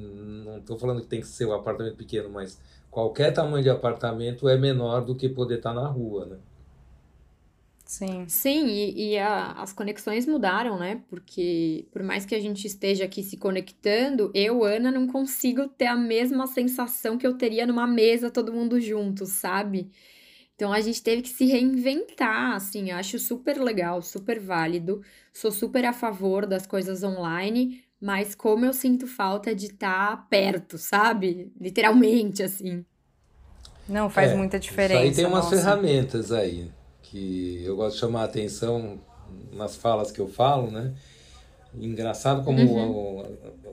[0.45, 4.47] Não estou falando que tem que ser um apartamento pequeno, mas qualquer tamanho de apartamento
[4.49, 6.37] é menor do que poder estar tá na rua, né?
[7.85, 8.25] Sim.
[8.27, 11.03] Sim, e, e a, as conexões mudaram, né?
[11.09, 15.85] Porque por mais que a gente esteja aqui se conectando, eu, Ana, não consigo ter
[15.85, 19.91] a mesma sensação que eu teria numa mesa, todo mundo junto, sabe?
[20.55, 25.01] Então a gente teve que se reinventar, assim, eu acho super legal, super válido.
[25.33, 30.17] Sou super a favor das coisas online, mas como eu sinto falta de estar tá
[30.29, 31.51] perto, sabe?
[31.59, 32.85] Literalmente, assim.
[33.89, 35.01] Não, faz é, muita diferença.
[35.01, 35.57] aí tem umas nossa.
[35.57, 38.99] ferramentas aí que eu gosto de chamar a atenção
[39.51, 40.93] nas falas que eu falo, né?
[41.75, 43.23] Engraçado como uhum.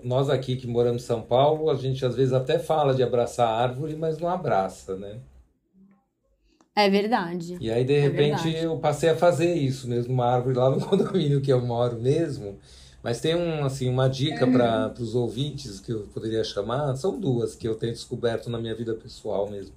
[0.02, 3.46] nós aqui que moramos em São Paulo, a gente às vezes até fala de abraçar
[3.46, 5.18] a árvore, mas não abraça, né?
[6.80, 7.56] É verdade.
[7.60, 10.80] E aí, de é repente, eu passei a fazer isso mesmo, uma árvore lá no
[10.84, 12.58] condomínio que eu moro mesmo.
[13.02, 14.52] Mas tem um, assim, uma dica uhum.
[14.52, 18.74] para os ouvintes que eu poderia chamar, são duas que eu tenho descoberto na minha
[18.74, 19.74] vida pessoal mesmo.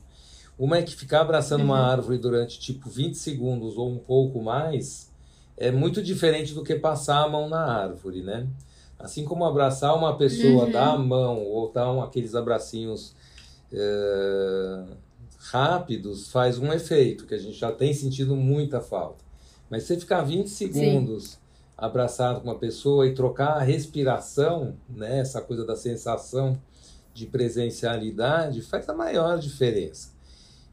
[0.58, 1.68] Uma é que ficar abraçando uhum.
[1.68, 5.12] uma árvore durante tipo 20 segundos ou um pouco mais
[5.58, 8.48] é muito diferente do que passar a mão na árvore, né?
[9.00, 10.72] Assim como abraçar uma pessoa, uhum.
[10.72, 13.16] dar a mão ou dar um, aqueles abracinhos
[13.72, 14.84] é,
[15.51, 19.23] rápidos faz um efeito que a gente já tem sentido muita falta.
[19.69, 21.43] Mas você ficar 20 segundos Sim
[21.77, 26.58] abraçado com uma pessoa e trocar a respiração, né, essa coisa da sensação
[27.13, 30.12] de presencialidade, faz a maior diferença.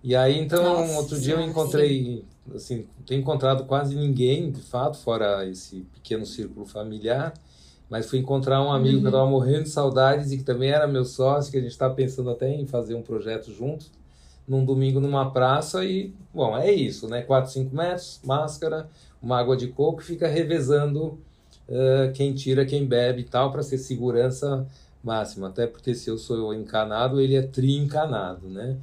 [0.03, 2.55] E aí, então, Nossa, outro dia eu encontrei, sim.
[2.55, 7.35] assim, tenho encontrado quase ninguém, de fato, fora esse pequeno círculo familiar,
[7.89, 9.01] mas fui encontrar um amigo uhum.
[9.01, 11.73] que eu estava morrendo de saudades e que também era meu sócio, que a gente
[11.73, 13.91] está pensando até em fazer um projeto juntos,
[14.51, 17.23] num domingo numa praça e, bom, é isso, né?
[17.23, 18.91] 4, 5 metros, máscara,
[19.23, 21.21] uma água de coco fica revezando
[21.69, 24.67] uh, quem tira, quem bebe e tal, para ser segurança
[25.05, 25.47] máxima.
[25.47, 28.77] Até porque se eu sou encanado, ele é tri-encanado, né?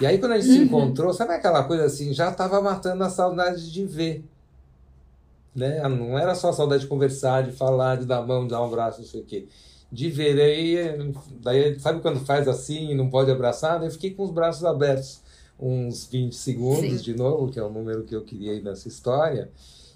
[0.00, 0.64] E aí quando a gente se uhum.
[0.66, 4.24] encontrou, sabe aquela coisa assim, já estava matando a saudade de ver.
[5.52, 5.82] Né?
[5.88, 8.66] Não era só a saudade de conversar, de falar, de dar mão, de dar um
[8.66, 9.48] abraço, não sei o quê.
[9.90, 10.40] De ver.
[10.40, 13.82] Aí, daí, sabe quando faz assim e não pode abraçar?
[13.82, 15.22] Eu fiquei com os braços abertos
[15.58, 17.02] uns 20 segundos Sim.
[17.02, 19.50] de novo, que é o número que eu queria ir nessa história.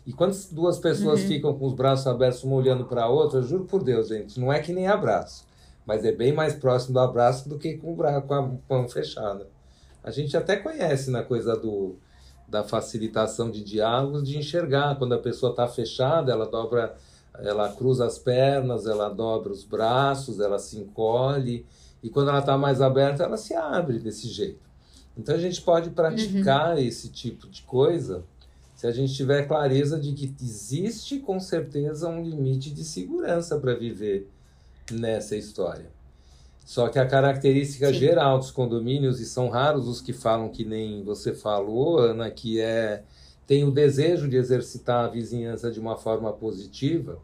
[0.05, 1.29] E quando duas pessoas uhum.
[1.29, 4.41] ficam com os braços abertos, uma olhando para a outra, eu juro por Deus, gente,
[4.41, 5.45] não é que nem abraço,
[5.87, 8.89] mas é bem mais próximo do abraço do que com, o braço, com a mão
[8.89, 9.47] fechada.
[10.03, 11.95] A gente até conhece na coisa do,
[12.49, 16.97] da facilitação de diálogos, de enxergar quando a pessoa está fechada, ela dobra,
[17.43, 21.67] ela cruza as pernas, ela dobra os braços, ela se encolhe,
[22.03, 24.71] e quando ela está mais aberta, ela se abre desse jeito.
[25.17, 26.83] Então a gente pode praticar uhum.
[26.83, 28.25] esse tipo de coisa
[28.75, 33.75] se a gente tiver clareza de que existe com certeza um limite de segurança para
[33.75, 34.29] viver
[34.91, 35.91] nessa história.
[36.65, 37.95] Só que a característica Sim.
[37.95, 42.61] geral dos condomínios, e são raros os que falam que nem você falou, Ana, que
[42.61, 43.05] é
[43.47, 47.19] tem o desejo de exercitar a vizinhança de uma forma positiva.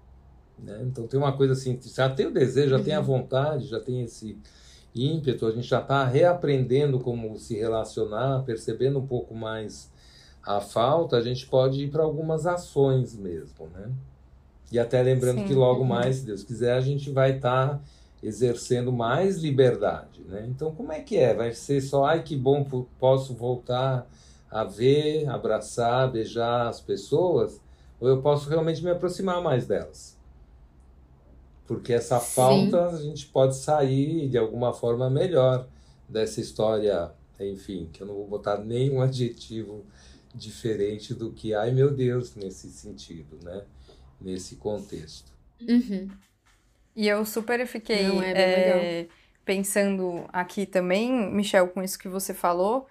[0.63, 0.81] Né?
[0.83, 3.07] Então tem uma coisa assim, já tem o desejo, já tem a uhum.
[3.07, 4.37] vontade, já tem esse
[4.95, 9.91] ímpeto, a gente já está reaprendendo como se relacionar, percebendo um pouco mais
[10.43, 13.91] a falta, a gente pode ir para algumas ações mesmo, né?
[14.73, 15.47] E até lembrando Sim.
[15.47, 17.81] que logo mais, se Deus quiser, a gente vai estar tá
[18.23, 20.47] exercendo mais liberdade, né?
[20.49, 21.35] Então, como é que é?
[21.35, 22.65] Vai ser só, ai que bom,
[22.99, 24.07] posso voltar
[24.51, 27.61] a ver, abraçar, beijar as pessoas?
[28.01, 30.17] ou eu posso realmente me aproximar mais delas.
[31.69, 32.97] Porque essa falta Sim.
[32.97, 35.69] a gente pode sair de alguma forma melhor
[36.09, 39.85] dessa história, enfim, que eu não vou botar nenhum adjetivo
[40.35, 43.65] diferente do que, ai meu Deus, nesse sentido, né?
[44.19, 45.31] Nesse contexto.
[45.61, 46.09] Uhum.
[46.97, 49.09] E eu super fiquei não, é é,
[49.45, 52.87] pensando aqui também, Michel, com isso que você falou,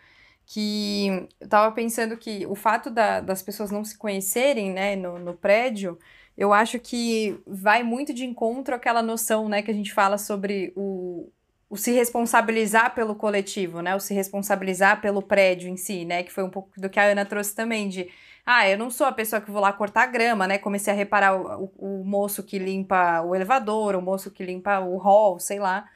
[0.45, 5.17] que eu tava pensando que o fato da, das pessoas não se conhecerem, né, no,
[5.19, 5.97] no prédio,
[6.37, 10.71] eu acho que vai muito de encontro àquela noção, né, que a gente fala sobre
[10.75, 11.29] o,
[11.69, 16.31] o se responsabilizar pelo coletivo, né, o se responsabilizar pelo prédio em si, né, que
[16.31, 18.07] foi um pouco do que a Ana trouxe também, de,
[18.45, 21.35] ah, eu não sou a pessoa que vou lá cortar grama, né, comecei a reparar
[21.35, 25.59] o, o, o moço que limpa o elevador, o moço que limpa o hall, sei
[25.59, 25.89] lá,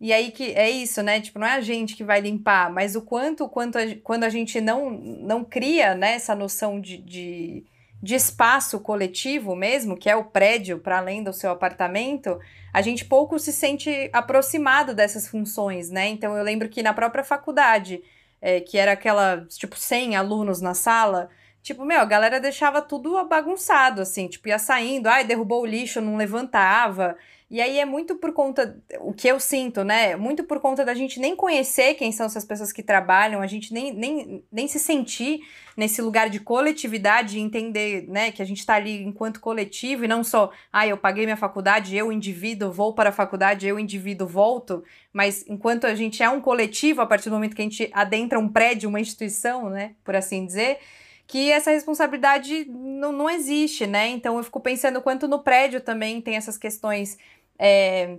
[0.00, 1.20] e aí que é isso, né?
[1.20, 4.28] Tipo, não é a gente que vai limpar, mas o quanto, quanto a, quando a
[4.28, 7.64] gente não, não cria né, essa noção de, de,
[8.04, 12.38] de espaço coletivo mesmo, que é o prédio para além do seu apartamento,
[12.70, 16.08] a gente pouco se sente aproximado dessas funções, né?
[16.08, 18.02] Então eu lembro que na própria faculdade,
[18.42, 21.30] é, que era aquela, tipo, 100 alunos na sala,
[21.62, 26.02] tipo, meu, a galera deixava tudo bagunçado, assim, tipo, ia saindo, ai, derrubou o lixo,
[26.02, 27.16] não levantava.
[27.54, 30.16] E aí é muito por conta, o que eu sinto, né?
[30.16, 33.72] Muito por conta da gente nem conhecer quem são essas pessoas que trabalham, a gente
[33.72, 35.38] nem, nem, nem se sentir
[35.76, 40.24] nesse lugar de coletividade entender, né, que a gente está ali enquanto coletivo e não
[40.24, 44.82] só, ah, eu paguei minha faculdade, eu, indivíduo, vou para a faculdade, eu, indivíduo, volto,
[45.12, 48.36] mas enquanto a gente é um coletivo, a partir do momento que a gente adentra
[48.36, 50.80] um prédio, uma instituição, né, por assim dizer,
[51.26, 54.08] que essa responsabilidade não, não existe, né?
[54.08, 57.16] Então eu fico pensando quanto no prédio também tem essas questões
[57.58, 58.18] é,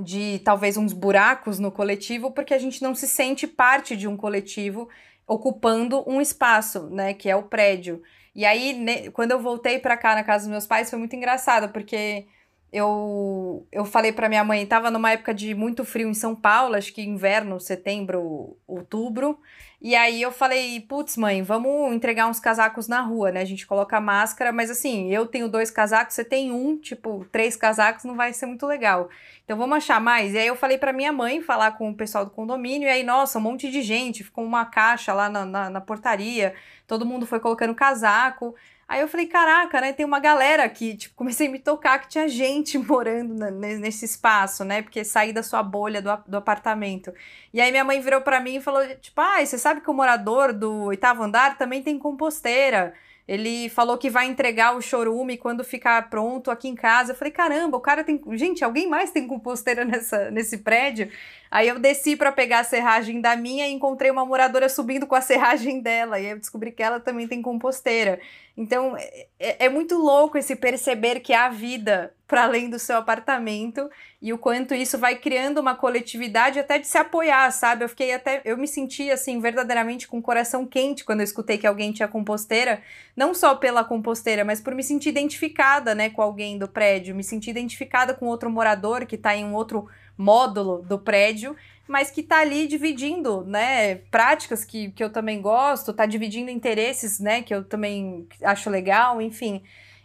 [0.00, 4.16] de talvez uns buracos no coletivo, porque a gente não se sente parte de um
[4.16, 4.88] coletivo
[5.26, 8.02] ocupando um espaço, né, que é o prédio.
[8.34, 11.14] E aí, ne, quando eu voltei para cá na casa dos meus pais, foi muito
[11.14, 12.26] engraçado, porque
[12.72, 16.74] eu, eu falei para minha mãe, estava numa época de muito frio em São Paulo,
[16.74, 19.38] acho que inverno, setembro, outubro,
[19.84, 23.40] e aí eu falei, putz, mãe, vamos entregar uns casacos na rua, né?
[23.40, 27.56] A gente coloca máscara, mas assim, eu tenho dois casacos, você tem um, tipo, três
[27.56, 29.10] casacos, não vai ser muito legal.
[29.44, 30.34] Então vamos achar mais.
[30.34, 33.02] E aí eu falei para minha mãe falar com o pessoal do condomínio, e aí,
[33.02, 36.54] nossa, um monte de gente, ficou uma caixa lá na, na, na portaria,
[36.86, 38.54] todo mundo foi colocando casaco.
[38.92, 39.90] Aí eu falei, caraca, né?
[39.94, 40.94] Tem uma galera aqui.
[40.94, 44.82] Tipo, comecei a me tocar que tinha gente morando na, nesse espaço, né?
[44.82, 47.10] Porque saí da sua bolha do, do apartamento.
[47.54, 49.94] E aí minha mãe virou para mim e falou: tipo, ah, você sabe que o
[49.94, 52.92] morador do oitavo andar também tem composteira.
[53.26, 57.12] Ele falou que vai entregar o chorume quando ficar pronto aqui em casa.
[57.12, 58.20] Eu falei, caramba, o cara tem.
[58.32, 61.08] Gente, alguém mais tem composteira nessa, nesse prédio?
[61.50, 65.14] Aí eu desci para pegar a serragem da minha e encontrei uma moradora subindo com
[65.14, 66.18] a serragem dela.
[66.18, 68.20] E aí eu descobri que ela também tem composteira.
[68.56, 72.96] Então é, é, é muito louco esse perceber que há vida para além do seu
[72.96, 73.90] apartamento
[74.22, 77.84] e o quanto isso vai criando uma coletividade até de se apoiar, sabe?
[77.84, 78.40] Eu fiquei até.
[78.42, 82.08] Eu me senti assim, verdadeiramente com o coração quente quando eu escutei que alguém tinha
[82.08, 82.80] composteira.
[83.14, 87.22] Não só pela composteira, mas por me sentir identificada, né, com alguém do prédio, me
[87.22, 91.54] sentir identificada com outro morador que está em um outro módulo do prédio,
[91.86, 97.20] mas que está ali dividindo, né, práticas que, que eu também gosto, está dividindo interesses,
[97.20, 99.62] né, que eu também acho legal, enfim.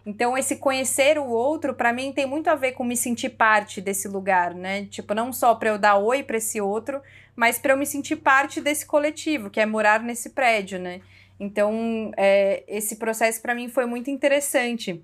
[0.07, 3.81] Então, esse conhecer o outro, para mim, tem muito a ver com me sentir parte
[3.81, 4.85] desse lugar, né?
[4.85, 7.01] Tipo, não só para eu dar oi para esse outro,
[7.35, 11.01] mas para eu me sentir parte desse coletivo, que é morar nesse prédio, né?
[11.37, 15.03] Então, é, esse processo para mim foi muito interessante.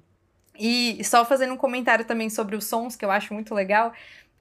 [0.57, 3.91] E só fazendo um comentário também sobre os sons, que eu acho muito legal,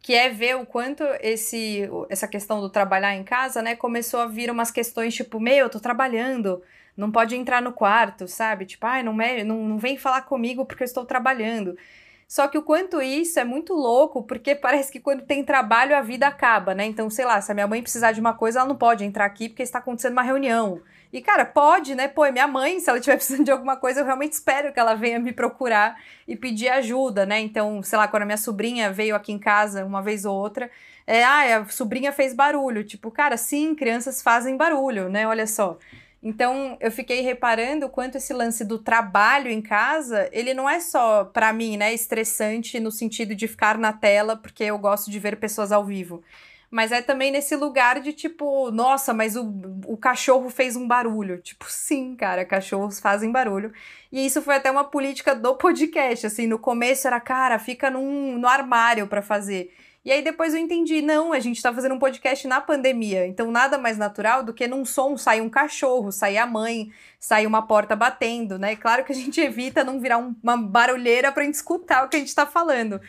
[0.00, 4.26] que é ver o quanto esse, essa questão do trabalhar em casa, né, começou a
[4.26, 6.62] vir umas questões tipo, meu, eu tô trabalhando,
[6.96, 8.66] não pode entrar no quarto, sabe?
[8.66, 11.76] Tipo, ai, não, me, não, não vem falar comigo porque eu estou trabalhando.
[12.32, 16.00] Só que o quanto isso é muito louco, porque parece que quando tem trabalho a
[16.00, 16.86] vida acaba, né?
[16.86, 19.26] Então, sei lá, se a minha mãe precisar de uma coisa, ela não pode entrar
[19.26, 20.80] aqui porque está acontecendo uma reunião.
[21.12, 22.08] E, cara, pode, né?
[22.08, 24.80] Pô, é minha mãe, se ela estiver precisando de alguma coisa, eu realmente espero que
[24.80, 25.94] ela venha me procurar
[26.26, 27.38] e pedir ajuda, né?
[27.38, 30.70] Então, sei lá, quando a minha sobrinha veio aqui em casa uma vez ou outra,
[31.06, 32.82] é, ah, a sobrinha fez barulho.
[32.82, 35.26] Tipo, cara, sim, crianças fazem barulho, né?
[35.26, 35.78] Olha só.
[36.22, 40.78] Então, eu fiquei reparando o quanto esse lance do trabalho em casa, ele não é
[40.78, 45.18] só, para mim, né, estressante no sentido de ficar na tela, porque eu gosto de
[45.18, 46.22] ver pessoas ao vivo
[46.72, 49.44] mas é também nesse lugar de tipo, nossa, mas o,
[49.86, 51.36] o cachorro fez um barulho.
[51.36, 53.74] Tipo, sim, cara, cachorros fazem barulho.
[54.10, 58.38] E isso foi até uma política do podcast, assim, no começo era, cara, fica num,
[58.38, 59.70] no armário para fazer.
[60.04, 63.52] E aí depois eu entendi, não, a gente está fazendo um podcast na pandemia, então
[63.52, 67.66] nada mais natural do que num som sair um cachorro, sair a mãe, sair uma
[67.66, 68.74] porta batendo, né?
[68.74, 72.16] Claro que a gente evita não virar um, uma barulheira para gente escutar o que
[72.16, 73.00] a gente está falando.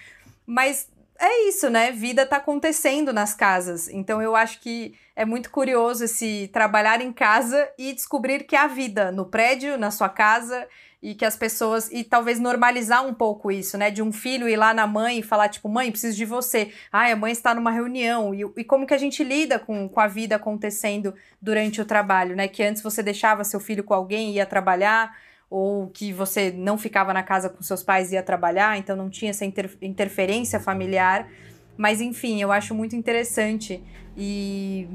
[0.45, 0.87] Mas
[1.19, 1.91] é isso, né?
[1.91, 3.87] Vida tá acontecendo nas casas.
[3.87, 8.67] Então eu acho que é muito curioso esse trabalhar em casa e descobrir que há
[8.67, 10.67] vida no prédio, na sua casa,
[11.03, 13.91] e que as pessoas e talvez normalizar um pouco isso, né?
[13.91, 16.71] De um filho ir lá na mãe e falar tipo, mãe, preciso de você.
[16.89, 19.99] Ai, a mãe está numa reunião e, e como que a gente lida com, com
[19.99, 22.47] a vida acontecendo durante o trabalho, né?
[22.47, 25.13] Que antes você deixava seu filho com alguém e ia trabalhar
[25.49, 29.09] ou que você não ficava na casa com seus pais e ia trabalhar, então não
[29.09, 31.27] tinha essa inter interferência familiar.
[31.75, 33.83] Mas enfim, eu acho muito interessante
[34.15, 34.87] e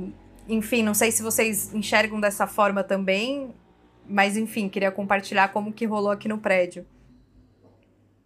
[0.48, 3.54] enfim, não sei se vocês enxergam dessa forma também,
[4.08, 6.86] mas enfim, queria compartilhar como que rolou aqui no prédio.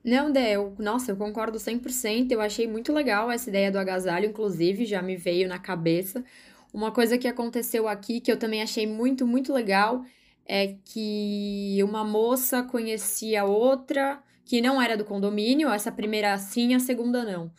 [0.04, 2.32] Não, Dé, eu, nossa, eu concordo 100%.
[2.32, 6.24] Eu achei muito legal essa ideia do agasalho, inclusive, já me veio na cabeça.
[6.72, 10.04] Uma coisa que aconteceu aqui que eu também achei muito, muito legal
[10.44, 16.80] é que uma moça conhecia outra que não era do condomínio, essa primeira sim, a
[16.80, 17.50] segunda não.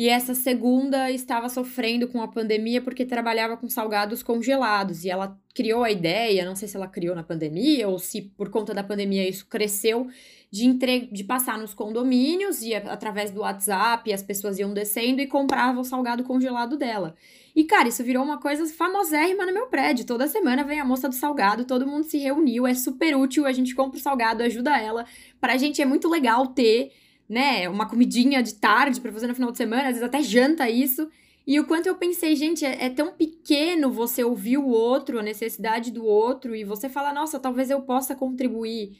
[0.00, 5.04] E essa segunda estava sofrendo com a pandemia porque trabalhava com salgados congelados.
[5.04, 8.48] E ela criou a ideia, não sei se ela criou na pandemia ou se por
[8.48, 10.08] conta da pandemia isso cresceu,
[10.50, 11.00] de, entre...
[11.12, 15.84] de passar nos condomínios e através do WhatsApp as pessoas iam descendo e compravam o
[15.84, 17.14] salgado congelado dela.
[17.54, 20.06] E, cara, isso virou uma coisa famosérrima no meu prédio.
[20.06, 23.52] Toda semana vem a moça do salgado, todo mundo se reuniu, é super útil, a
[23.52, 25.04] gente compra o salgado, ajuda ela.
[25.38, 26.90] Pra gente é muito legal ter
[27.30, 30.68] né, uma comidinha de tarde para fazer no final de semana, às vezes até janta
[30.68, 31.08] isso.
[31.46, 35.22] E o quanto eu pensei, gente, é, é, tão pequeno você ouvir o outro, a
[35.22, 38.98] necessidade do outro, e você fala, nossa, talvez eu possa contribuir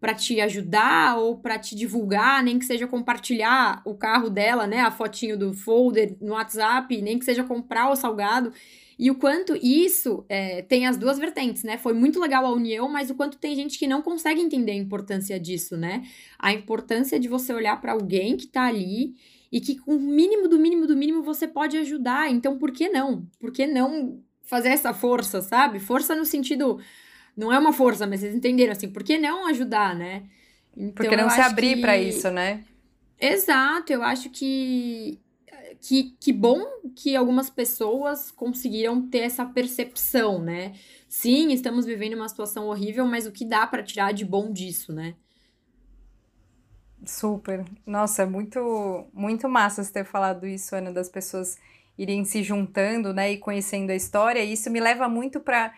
[0.00, 4.80] para te ajudar ou para te divulgar, nem que seja compartilhar o carro dela, né,
[4.80, 8.52] a fotinho do folder no WhatsApp, nem que seja comprar o salgado.
[8.98, 11.78] E o quanto isso é, tem as duas vertentes, né?
[11.78, 14.74] Foi muito legal a união, mas o quanto tem gente que não consegue entender a
[14.74, 16.02] importância disso, né?
[16.36, 19.14] A importância de você olhar para alguém que tá ali
[19.52, 22.28] e que com o mínimo do mínimo do mínimo você pode ajudar.
[22.28, 23.24] Então, por que não?
[23.38, 25.78] Por que não fazer essa força, sabe?
[25.78, 26.80] Força no sentido.
[27.38, 30.24] Não é uma força, mas vocês entenderam assim, por que não ajudar, né?
[30.76, 31.80] Então, Porque não se abrir que...
[31.80, 32.64] para isso, né?
[33.20, 35.20] Exato, eu acho que
[35.80, 36.60] que, que bom
[36.96, 40.74] que algumas pessoas conseguiram ter essa percepção, né?
[41.08, 44.92] Sim, estamos vivendo uma situação horrível, mas o que dá para tirar de bom disso,
[44.92, 45.14] né?
[47.06, 47.64] Super.
[47.86, 51.56] Nossa, é muito, muito massa você ter falado isso, Ana, das pessoas
[51.96, 54.42] irem se juntando, né, e conhecendo a história.
[54.42, 55.72] E isso me leva muito para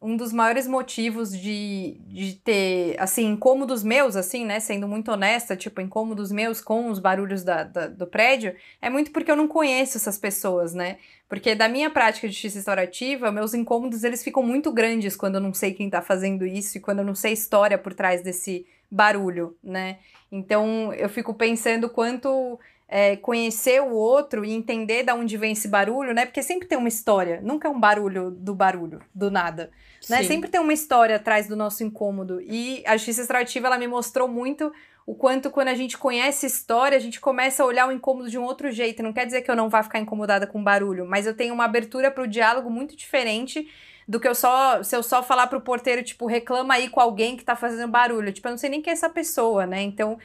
[0.00, 5.56] um dos maiores motivos de, de ter, assim, incômodos meus, assim, né, sendo muito honesta,
[5.56, 9.48] tipo, incômodos meus com os barulhos da, da, do prédio, é muito porque eu não
[9.48, 10.98] conheço essas pessoas, né?
[11.28, 15.40] Porque da minha prática de justiça restaurativa, meus incômodos, eles ficam muito grandes quando eu
[15.40, 18.22] não sei quem tá fazendo isso e quando eu não sei a história por trás
[18.22, 19.98] desse barulho, né?
[20.30, 25.68] Então, eu fico pensando quanto é, conhecer o outro e entender de onde vem esse
[25.68, 26.24] barulho, né?
[26.24, 29.70] Porque sempre tem uma história, nunca é um barulho do barulho, do nada.
[30.08, 30.22] Né?
[30.22, 32.40] Sempre tem uma história atrás do nosso incômodo.
[32.40, 34.72] E a justiça extrativa ela me mostrou muito
[35.04, 38.38] o quanto quando a gente conhece história, a gente começa a olhar o incômodo de
[38.38, 39.02] um outro jeito.
[39.02, 41.64] Não quer dizer que eu não vá ficar incomodada com barulho, mas eu tenho uma
[41.64, 43.68] abertura para o diálogo muito diferente
[44.08, 47.36] do que eu só se eu só falar pro porteiro, tipo, reclama aí com alguém
[47.36, 48.32] que tá fazendo barulho.
[48.32, 49.82] Tipo, eu não sei nem quem é essa pessoa, né?
[49.82, 50.18] Então,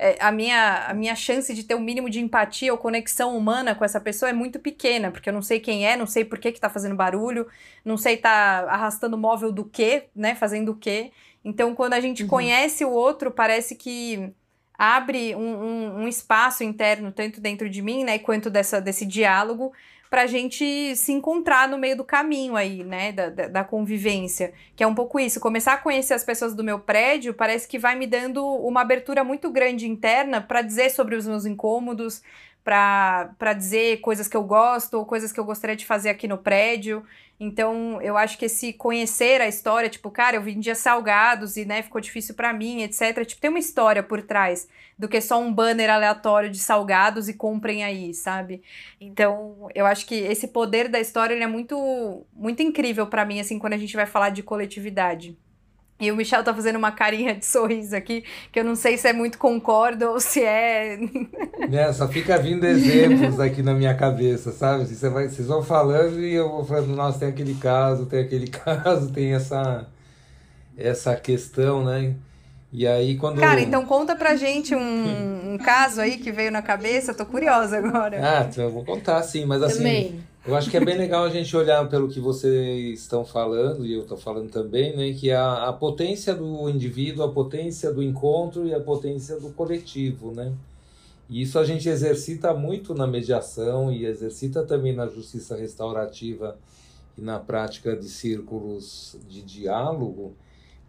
[0.00, 3.74] é, a, minha, a minha chance de ter um mínimo de empatia ou conexão humana
[3.74, 6.38] com essa pessoa é muito pequena, porque eu não sei quem é, não sei por
[6.38, 7.48] que, que tá fazendo barulho,
[7.84, 10.36] não sei tá arrastando móvel do quê, né?
[10.36, 11.10] Fazendo o quê.
[11.44, 12.28] Então, quando a gente uhum.
[12.28, 14.32] conhece o outro, parece que
[14.78, 19.72] abre um, um, um, espaço interno, tanto dentro de mim, né, quanto dessa, desse diálogo,
[20.10, 24.52] para a gente se encontrar no meio do caminho aí, né, da, da, da, convivência,
[24.74, 27.78] que é um pouco isso, começar a conhecer as pessoas do meu prédio parece que
[27.78, 32.22] vai me dando uma abertura muito grande interna para dizer sobre os meus incômodos,
[32.68, 36.36] para dizer coisas que eu gosto ou coisas que eu gostaria de fazer aqui no
[36.36, 37.02] prédio.
[37.40, 41.82] Então, eu acho que esse conhecer a história, tipo, cara, eu vendia salgados e, né,
[41.82, 43.24] ficou difícil para mim, etc.
[43.24, 47.32] Tipo, tem uma história por trás do que só um banner aleatório de salgados e
[47.34, 48.62] comprem aí, sabe?
[49.00, 53.40] Então, eu acho que esse poder da história ele é muito muito incrível para mim
[53.40, 55.38] assim quando a gente vai falar de coletividade.
[56.00, 58.22] E o Michel tá fazendo uma carinha de sorriso aqui,
[58.52, 60.98] que eu não sei se é muito concordo ou se é.
[61.72, 64.86] É, só fica vindo exemplos aqui na minha cabeça, sabe?
[64.86, 68.46] Você vai, vocês vão falando e eu vou falando, nossa, tem aquele caso, tem aquele
[68.48, 69.86] caso, tem essa,
[70.76, 72.14] essa questão, né?
[72.72, 73.40] E aí quando.
[73.40, 77.78] Cara, então conta pra gente um, um caso aí que veio na cabeça, tô curiosa
[77.78, 78.20] agora.
[78.22, 80.20] Ah, então eu vou contar sim, mas assim.
[80.46, 83.92] Eu acho que é bem legal a gente olhar pelo que vocês estão falando, e
[83.92, 88.66] eu estou falando também, né, que a, a potência do indivíduo, a potência do encontro
[88.66, 90.52] e a potência do coletivo, né?
[91.28, 96.56] E isso a gente exercita muito na mediação e exercita também na justiça restaurativa
[97.18, 100.34] e na prática de círculos de diálogo,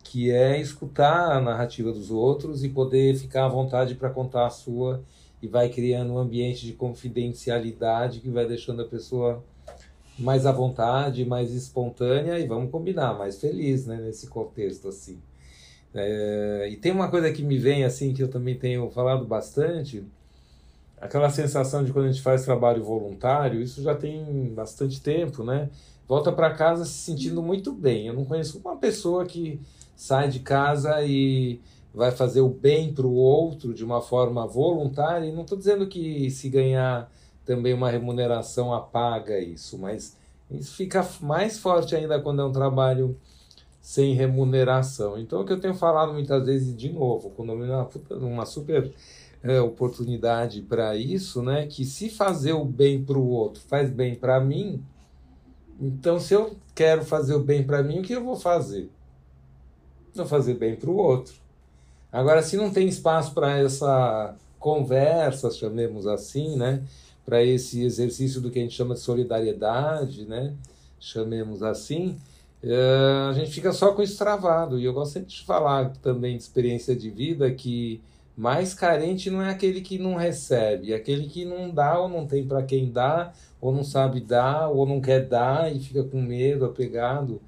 [0.02, 4.50] que é escutar a narrativa dos outros e poder ficar à vontade para contar a
[4.50, 5.04] sua
[5.42, 9.44] e vai criando um ambiente de confidencialidade que vai deixando a pessoa
[10.18, 15.18] mais à vontade, mais espontânea e vamos combinar, mais feliz, né, nesse contexto assim.
[15.94, 20.04] É, e tem uma coisa que me vem assim que eu também tenho falado bastante,
[21.00, 25.70] aquela sensação de quando a gente faz trabalho voluntário, isso já tem bastante tempo, né?
[26.08, 28.08] Volta para casa se sentindo muito bem.
[28.08, 29.60] Eu não conheço uma pessoa que
[29.96, 31.60] sai de casa e
[31.94, 35.88] vai fazer o bem para o outro de uma forma voluntária, e não estou dizendo
[35.88, 37.12] que se ganhar
[37.46, 40.16] também uma remuneração apaga isso, mas
[40.52, 43.18] isso fica mais forte ainda quando é um trabalho
[43.82, 45.18] sem remuneração.
[45.18, 48.94] Então, o que eu tenho falado muitas vezes, de novo, quando é uma, uma super
[49.42, 51.66] é, oportunidade para isso, né?
[51.66, 54.84] Que se fazer o bem para o outro faz bem para mim,
[55.80, 58.90] então se eu quero fazer o bem para mim, o que eu vou fazer?
[60.14, 61.34] Vou fazer bem para o outro.
[62.12, 66.82] Agora, se não tem espaço para essa conversa, chamemos assim, né?
[67.26, 70.54] Para esse exercício do que a gente chama de solidariedade, né?
[71.00, 72.18] Chamemos assim,
[72.64, 74.80] é, a gente fica só com isso travado.
[74.80, 78.02] E eu gosto sempre de falar também de experiência de vida que
[78.36, 82.26] mais carente não é aquele que não recebe, é aquele que não dá ou não
[82.26, 86.22] tem para quem dar, ou não sabe dar, ou não quer dar e fica com
[86.22, 87.42] medo, apegado,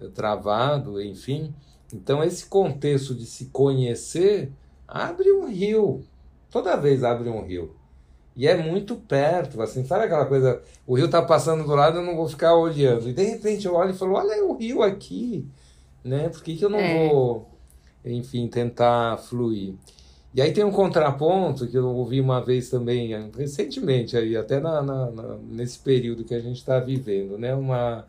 [0.00, 1.52] é, travado, enfim.
[1.92, 4.52] Então, esse contexto de se conhecer
[4.86, 6.04] abre um rio.
[6.50, 7.74] Toda vez abre um rio.
[8.38, 12.04] E é muito perto, assim, sabe aquela coisa, o rio está passando do lado, eu
[12.04, 13.08] não vou ficar olhando.
[13.08, 15.44] E de repente eu olho e falo, olha o rio aqui,
[16.04, 16.28] né?
[16.28, 17.08] Por que, que eu não é.
[17.08, 17.48] vou,
[18.04, 19.74] enfim, tentar fluir?
[20.32, 24.82] E aí tem um contraponto que eu ouvi uma vez também, recentemente, aí, até na,
[24.82, 27.52] na, na nesse período que a gente está vivendo, né?
[27.56, 28.06] Uma,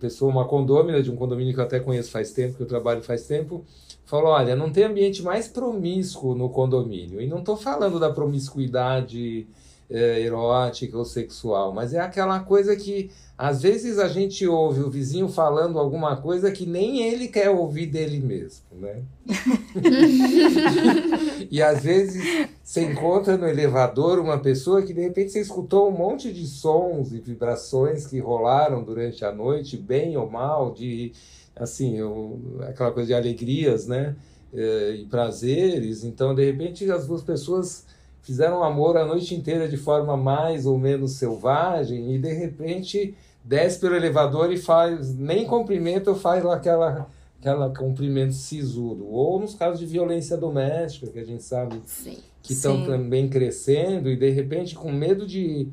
[0.00, 3.02] pessoa, uma condômina de um condomínio que eu até conheço faz tempo, que eu trabalho
[3.02, 3.64] faz tempo,
[4.04, 7.20] falou: olha, não tem ambiente mais promíscuo no condomínio.
[7.20, 9.46] E não estou falando da promiscuidade
[9.88, 14.90] é, erótica ou sexual, mas é aquela coisa que às vezes a gente ouve o
[14.90, 19.02] vizinho falando alguma coisa que nem ele quer ouvir dele mesmo, né?
[21.50, 25.96] e às vezes você encontra no elevador uma pessoa que de repente você escutou um
[25.96, 31.12] monte de sons e vibrações que rolaram durante a noite, bem ou mal, de
[31.54, 34.16] assim, eu, aquela coisa de alegrias, né?
[34.54, 36.04] Eh, e prazeres.
[36.04, 37.84] Então, de repente, as duas pessoas
[38.26, 43.14] fizeram amor a noite inteira de forma mais ou menos selvagem e de repente
[43.44, 47.08] desce pelo elevador e faz, nem cumprimento, faz lá aquela,
[47.38, 49.06] aquela cumprimento sisudo.
[49.08, 52.18] Ou nos casos de violência doméstica, que a gente sabe Sim.
[52.42, 55.68] que estão também crescendo, e de repente, com medo de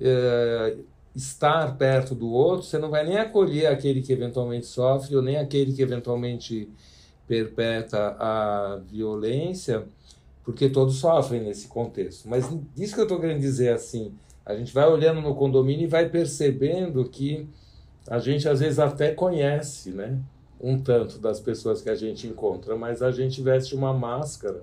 [0.00, 0.76] é,
[1.14, 5.36] estar perto do outro, você não vai nem acolher aquele que eventualmente sofre, ou nem
[5.36, 6.70] aquele que eventualmente
[7.26, 9.84] perpetra a violência,
[10.48, 12.26] porque todos sofrem nesse contexto.
[12.26, 14.14] Mas isso que eu estou querendo dizer assim
[14.46, 17.46] a gente vai olhando no condomínio e vai percebendo que
[18.08, 20.18] a gente às vezes até conhece, né?
[20.58, 24.62] Um tanto das pessoas que a gente encontra, mas a gente veste uma máscara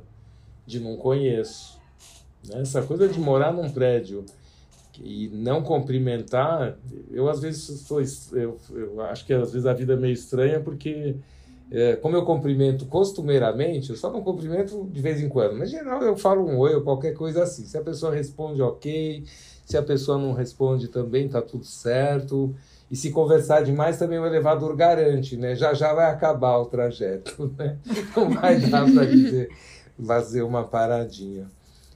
[0.65, 1.79] de não conheço.
[2.49, 2.61] Né?
[2.61, 4.25] Essa coisa de morar num prédio
[4.99, 6.79] e não cumprimentar,
[7.11, 8.01] eu às vezes sou,
[8.33, 11.15] eu, eu acho que às vezes a vida é meio estranha porque
[11.71, 15.77] é, como eu cumprimento costumeiramente, eu só não cumprimento de vez em quando, mas em
[15.77, 17.65] geral eu falo um oi ou qualquer coisa assim.
[17.65, 19.23] Se a pessoa responde ok,
[19.65, 22.55] se a pessoa não responde também, tá tudo certo.
[22.89, 25.55] E se conversar demais, também o elevador garante, né?
[25.55, 27.77] Já já vai acabar o trajeto, né?
[28.15, 29.49] Não vai dar para dizer,
[30.05, 31.47] fazer uma paradinha.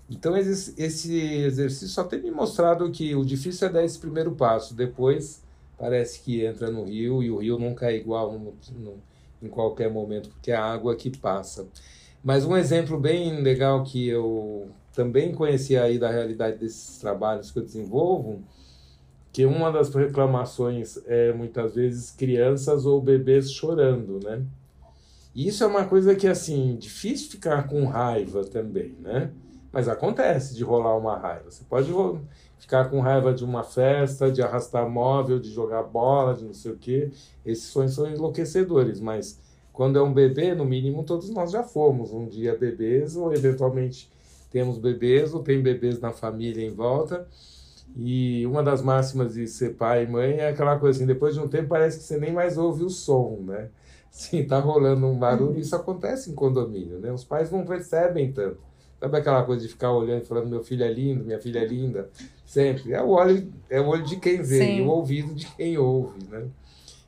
[0.10, 4.74] Então, esse, exercício só tem me mostrado que o difícil é dar esse primeiro passo.
[4.74, 5.44] Depois,
[5.78, 8.98] parece que entra no rio e o rio nunca é igual no, no,
[9.42, 11.68] em qualquer momento, porque é a água que passa.
[12.24, 17.60] Mas um exemplo bem legal que eu também conheci aí da realidade desses trabalhos que
[17.60, 18.44] eu desenvolvo,
[19.32, 24.44] que uma das reclamações é muitas vezes crianças ou bebês chorando, né?
[25.34, 29.32] E isso é uma coisa que assim, difícil ficar com raiva também, né?
[29.72, 31.50] Mas acontece de rolar uma raiva.
[31.50, 31.92] Você pode
[32.60, 36.74] ficar com raiva de uma festa, de arrastar móvel, de jogar bola, de não sei
[36.74, 37.10] o quê.
[37.46, 39.40] Esses sonhos são enlouquecedores, mas
[39.72, 44.12] quando é um bebê, no mínimo todos nós já fomos um dia bebês, ou eventualmente
[44.52, 47.26] temos bebês, ou tem bebês na família em volta.
[47.96, 51.40] E uma das máximas de ser pai e mãe é aquela coisa assim, depois de
[51.40, 53.70] um tempo parece que você nem mais ouve o som, né?
[54.12, 57.12] Sim, tá rolando um barulho, isso acontece em condomínio, né?
[57.12, 58.69] Os pais não percebem tanto.
[59.00, 61.66] Sabe aquela coisa de ficar olhando e falando, meu filho é lindo, minha filha é
[61.66, 62.10] linda?
[62.46, 62.94] Sempre.
[62.94, 64.78] É o olho, é o olho de quem vê Sim.
[64.78, 66.48] e o ouvido de quem ouve, né?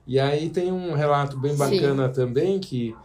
[0.07, 2.13] E aí tem um relato bem bacana Sim.
[2.13, 2.95] também que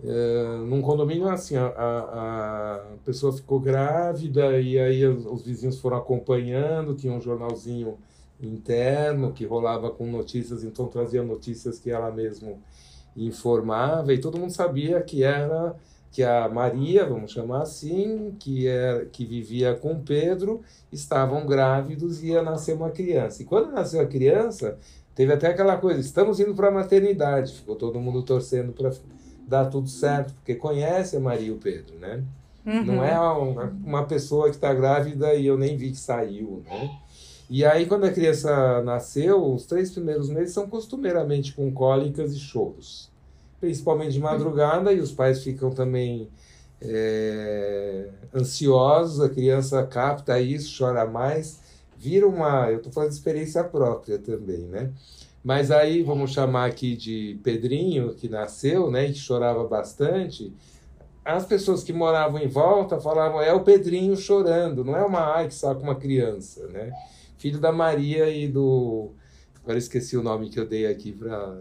[0.00, 5.78] uh, num condomínio assim a, a, a, pessoa ficou grávida e aí os, os, vizinhos
[5.78, 7.98] foram acompanhando tinha um jornalzinho
[8.40, 12.62] interno que rolava com notícias então trazia notícias que ela mesmo
[13.16, 15.76] informava e todo mundo sabia que era
[16.10, 22.28] que a Maria vamos chamar assim que é que vivia com Pedro estavam grávidos e
[22.28, 24.78] ia nascer uma criança e quando nasceu a criança
[25.18, 28.92] Teve até aquela coisa, estamos indo para a maternidade, ficou todo mundo torcendo para
[29.48, 32.22] dar tudo certo, porque conhece a Maria e o Pedro, né?
[32.64, 32.84] Uhum.
[32.84, 37.00] Não é uma, uma pessoa que está grávida e eu nem vi que saiu, né?
[37.50, 42.38] E aí, quando a criança nasceu, os três primeiros meses são costumeiramente com cólicas e
[42.38, 43.10] choros.
[43.60, 46.28] Principalmente de madrugada, e os pais ficam também
[46.80, 51.66] é, ansiosos, a criança capta isso, chora mais
[51.98, 52.70] vira uma.
[52.70, 54.90] Eu estou falando de experiência própria também, né?
[55.42, 60.52] Mas aí vamos chamar aqui de Pedrinho, que nasceu, né, e que chorava bastante.
[61.24, 65.48] As pessoas que moravam em volta falavam: é o Pedrinho chorando, não é uma ai
[65.48, 66.92] que saca uma criança, né?
[67.36, 69.10] Filho da Maria e do.
[69.62, 71.56] Agora esqueci o nome que eu dei aqui para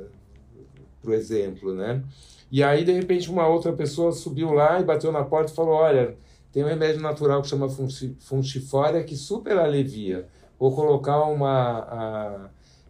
[1.04, 2.04] o exemplo, né?
[2.52, 5.76] E aí, de repente, uma outra pessoa subiu lá e bateu na porta e falou:
[5.76, 6.16] Olha,
[6.52, 7.68] tem um remédio natural que chama
[8.20, 10.28] funchifória que super alivia.
[10.58, 11.80] Ou colocar uma.
[11.80, 12.50] A,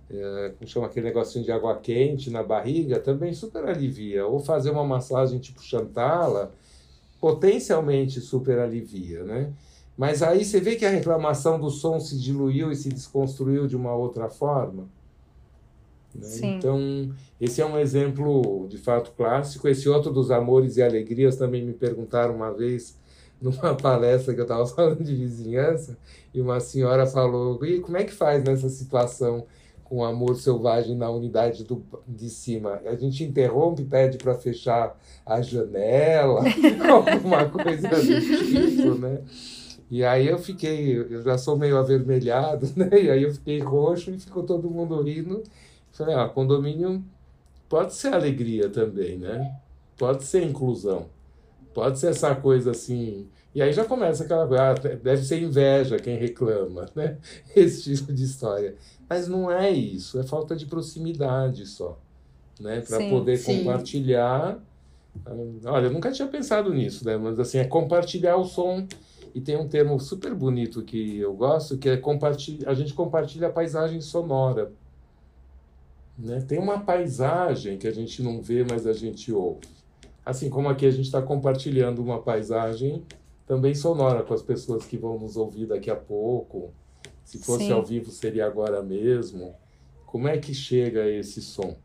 [0.10, 4.26] é, como chama aquele negocinho de água quente na barriga, também super alivia.
[4.26, 6.54] Ou fazer uma massagem tipo Chantala,
[7.20, 9.52] potencialmente super alivia, né?
[9.98, 13.76] Mas aí você vê que a reclamação do som se diluiu e se desconstruiu de
[13.76, 14.88] uma outra forma.
[16.18, 16.28] Né?
[16.58, 19.68] Então, esse é um exemplo de fato clássico.
[19.68, 22.98] Esse outro dos amores e alegrias também me perguntaram uma vez
[23.42, 25.98] numa palestra que eu estava falando de vizinhança,
[26.34, 29.46] e uma senhora falou: e como é que faz nessa situação
[29.84, 32.82] com amor selvagem na unidade do, de cima?
[32.86, 36.44] A gente interrompe, pede para fechar a janela,
[37.14, 39.22] alguma coisa do tipo, né?
[39.90, 42.90] E aí eu fiquei, eu já sou meio avermelhado, né?
[42.92, 45.42] E aí eu fiquei roxo e ficou todo mundo rindo.
[45.98, 47.04] Falei, ah, condomínio
[47.68, 49.58] pode ser alegria também, né?
[49.98, 51.08] Pode ser inclusão.
[51.74, 53.28] Pode ser essa coisa assim.
[53.54, 57.18] E aí já começa aquela coisa, ah, deve ser inveja quem reclama, né?
[57.56, 58.76] Esse tipo de história.
[59.10, 61.98] Mas não é isso, é falta de proximidade só,
[62.60, 62.82] né?
[62.82, 63.58] Para poder sim.
[63.58, 64.60] compartilhar.
[65.26, 65.32] Ah,
[65.66, 67.18] olha, eu nunca tinha pensado nisso, né?
[67.18, 68.88] Mas assim, é compartilhar o som.
[69.34, 73.48] E tem um termo super bonito que eu gosto, que é compartilhar, a gente compartilha
[73.48, 74.72] a paisagem sonora.
[76.18, 76.42] Né?
[76.42, 79.68] Tem uma paisagem que a gente não vê, mas a gente ouve.
[80.26, 83.04] Assim como aqui a gente está compartilhando uma paisagem
[83.46, 86.74] também sonora com as pessoas que vão nos ouvir daqui a pouco.
[87.24, 87.72] Se fosse Sim.
[87.72, 89.56] ao vivo, seria agora mesmo.
[90.06, 91.78] Como é que chega esse som?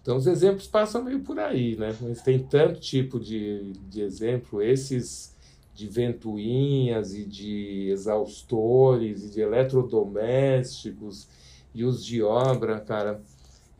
[0.00, 1.96] Então, os exemplos passam meio por aí, né?
[2.00, 5.32] Mas tem tanto tipo de, de exemplo, esses
[5.74, 11.28] de ventoinhas e de exaustores e de eletrodomésticos
[11.74, 13.22] e os de obra, cara.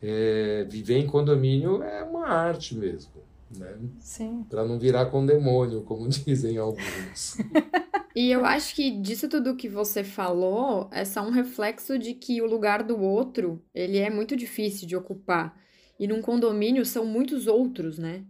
[0.03, 3.23] É, viver em condomínio é uma arte mesmo
[3.59, 3.75] né?
[4.01, 4.45] Sim.
[4.49, 7.37] Para não virar com demônio, como dizem alguns.
[8.15, 12.41] e eu acho que disso tudo que você falou é só um reflexo de que
[12.41, 15.59] o lugar do outro, ele é muito difícil de ocupar.
[15.99, 18.25] E num condomínio são muitos outros, né?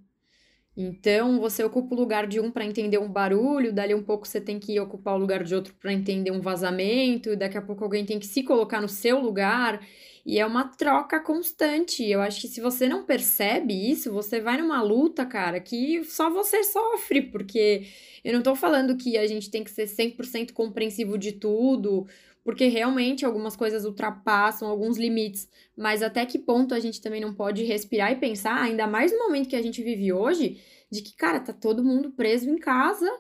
[0.75, 4.41] Então, você ocupa o lugar de um para entender um barulho, dali um pouco você
[4.41, 8.07] tem que ocupar o lugar de outro para entender um vazamento, daqui a pouco alguém
[8.07, 9.87] tem que se colocar no seu lugar.
[10.25, 12.05] E é uma troca constante.
[12.05, 16.31] Eu acho que se você não percebe isso, você vai numa luta, cara, que só
[16.31, 17.87] você sofre, porque
[18.25, 22.07] eu não tô falando que a gente tem que ser 100% compreensivo de tudo,
[22.45, 27.35] porque realmente algumas coisas ultrapassam alguns limites, mas até que ponto a gente também não
[27.35, 30.61] pode respirar e pensar, ainda mais no momento que a gente vive hoje,
[30.91, 33.11] de que, cara, tá todo mundo preso em casa.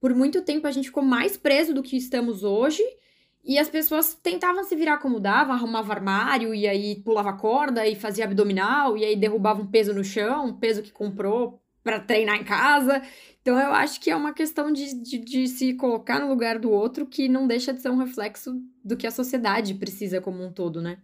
[0.00, 2.82] Por muito tempo a gente ficou mais preso do que estamos hoje.
[3.42, 7.94] E as pessoas tentavam se virar como dava, arrumava armário, e aí pulava corda e
[7.94, 12.36] fazia abdominal, e aí derrubava um peso no chão, um peso que comprou para treinar
[12.36, 13.02] em casa.
[13.40, 16.70] Então eu acho que é uma questão de, de, de, se colocar no lugar do
[16.70, 20.52] outro que não deixa de ser um reflexo do que a sociedade precisa como um
[20.52, 20.98] todo, né?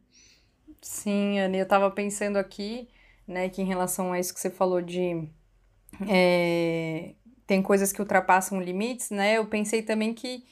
[0.82, 2.88] Sim, Anny, eu tava pensando aqui
[3.26, 3.48] né?
[3.48, 5.28] Que em relação a isso que você falou de.
[6.08, 7.14] É,
[7.46, 9.38] tem coisas que ultrapassam limites, né?
[9.38, 10.44] Eu pensei também que.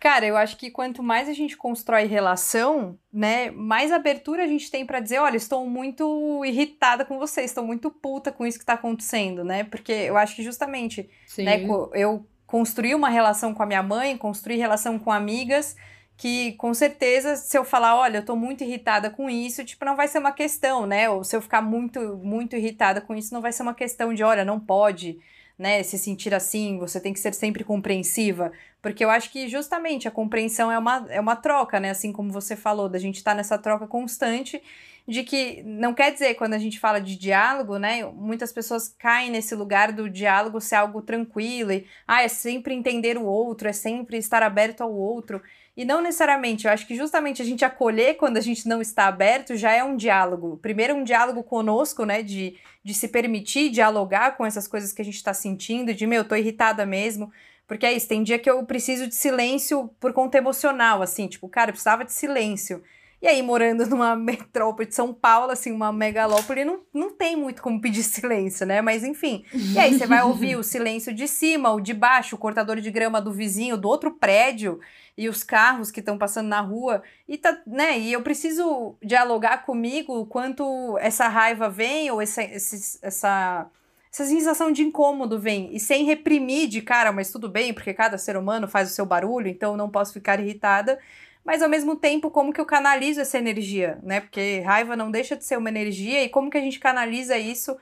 [0.00, 4.70] Cara, eu acho que quanto mais a gente constrói relação, né, mais abertura a gente
[4.70, 8.62] tem para dizer, olha, estou muito irritada com você, estou muito puta com isso que
[8.62, 9.64] está acontecendo, né?
[9.64, 11.44] Porque eu acho que justamente, Sim.
[11.44, 15.76] né, eu construí uma relação com a minha mãe, construí relação com amigas,
[16.16, 19.96] que com certeza se eu falar, olha, eu tô muito irritada com isso, tipo, não
[19.96, 21.10] vai ser uma questão, né?
[21.10, 24.22] Ou se eu ficar muito muito irritada com isso, não vai ser uma questão de,
[24.22, 25.18] olha, não pode,
[25.60, 28.50] né, se sentir assim, você tem que ser sempre compreensiva,
[28.80, 31.90] porque eu acho que justamente a compreensão é uma, é uma troca, né?
[31.90, 34.62] Assim como você falou, da gente estar tá nessa troca constante
[35.06, 38.02] de que não quer dizer quando a gente fala de diálogo, né?
[38.06, 43.18] Muitas pessoas caem nesse lugar do diálogo ser algo tranquilo e ah, é sempre entender
[43.18, 45.42] o outro, é sempre estar aberto ao outro.
[45.76, 49.06] E não necessariamente, eu acho que justamente a gente acolher quando a gente não está
[49.06, 50.58] aberto já é um diálogo.
[50.60, 52.22] Primeiro, um diálogo conosco, né?
[52.22, 56.18] De, de se permitir dialogar com essas coisas que a gente está sentindo, de meu,
[56.18, 57.32] eu tô irritada mesmo.
[57.66, 61.48] Porque é isso, tem dia que eu preciso de silêncio por conta emocional, assim, tipo,
[61.48, 62.82] cara, eu precisava de silêncio.
[63.22, 67.60] E aí, morando numa metrópole de São Paulo, assim, uma megalópole, não, não tem muito
[67.62, 68.80] como pedir silêncio, né?
[68.80, 69.44] Mas enfim.
[69.52, 72.90] E aí, você vai ouvir o silêncio de cima, o de baixo, o cortador de
[72.90, 74.80] grama do vizinho, do outro prédio,
[75.18, 77.02] e os carros que estão passando na rua.
[77.28, 77.98] E, tá, né?
[77.98, 83.70] e eu preciso dialogar comigo quanto essa raiva vem, ou essa, esse, essa
[84.12, 85.74] essa sensação de incômodo vem.
[85.74, 89.06] E sem reprimir de cara, mas tudo bem, porque cada ser humano faz o seu
[89.06, 90.98] barulho, então não posso ficar irritada
[91.44, 94.20] mas ao mesmo tempo como que eu canalizo essa energia, né?
[94.20, 97.76] Porque raiva não deixa de ser uma energia e como que a gente canaliza isso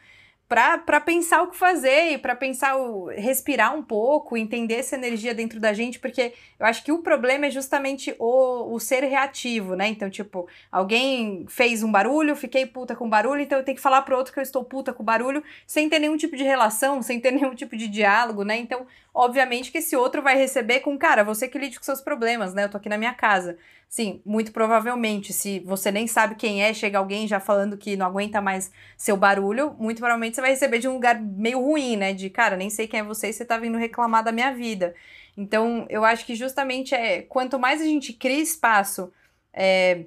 [0.48, 5.34] para pensar o que fazer e para pensar o, respirar um pouco, entender essa energia
[5.34, 9.76] dentro da gente, porque eu acho que o problema é justamente o, o ser reativo,
[9.76, 9.88] né?
[9.88, 14.00] Então, tipo, alguém fez um barulho, fiquei puta com barulho, então eu tenho que falar
[14.02, 17.20] pro outro que eu estou puta com barulho, sem ter nenhum tipo de relação, sem
[17.20, 18.56] ter nenhum tipo de diálogo, né?
[18.56, 22.54] Então, obviamente que esse outro vai receber com, cara, você que lide com seus problemas,
[22.54, 22.64] né?
[22.64, 23.58] Eu tô aqui na minha casa.
[23.88, 28.04] Sim, muito provavelmente, se você nem sabe quem é, chega alguém já falando que não
[28.06, 32.12] aguenta mais seu barulho, muito provavelmente você vai receber de um lugar meio ruim, né?
[32.12, 34.94] De, cara, nem sei quem é você e você tá vindo reclamar da minha vida.
[35.36, 39.10] Então, eu acho que justamente é quanto mais a gente cria espaço
[39.54, 40.04] é,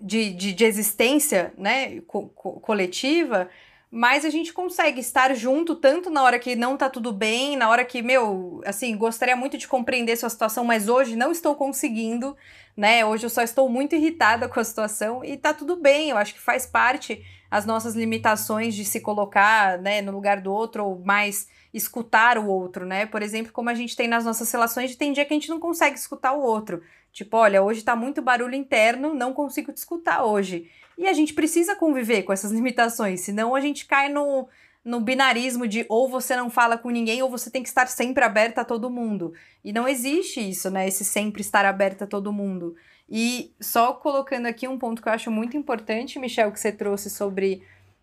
[0.00, 3.48] de, de, de, existência, né, co coletiva,
[3.94, 7.68] mas a gente consegue estar junto tanto na hora que não tá tudo bem, na
[7.68, 12.34] hora que, meu, assim, gostaria muito de compreender sua situação, mas hoje não estou conseguindo,
[12.74, 13.04] né?
[13.04, 16.32] Hoje eu só estou muito irritada com a situação e tá tudo bem, eu acho
[16.32, 20.98] que faz parte as nossas limitações de se colocar, né, no lugar do outro ou
[21.04, 23.04] mais escutar o outro, né?
[23.04, 25.60] Por exemplo, como a gente tem nas nossas relações, tem dia que a gente não
[25.60, 26.82] consegue escutar o outro.
[27.12, 30.70] Tipo, olha, hoje tá muito barulho interno, não consigo te escutar hoje.
[30.96, 34.48] E a gente precisa conviver com essas limitações, senão a gente cai no,
[34.84, 38.24] no binarismo de ou você não fala com ninguém ou você tem que estar sempre
[38.24, 39.32] aberta a todo mundo.
[39.64, 40.86] E não existe isso, né?
[40.88, 42.74] Esse sempre estar aberta a todo mundo.
[43.08, 47.10] E só colocando aqui um ponto que eu acho muito importante, Michel, que você trouxe
[47.10, 47.62] sobre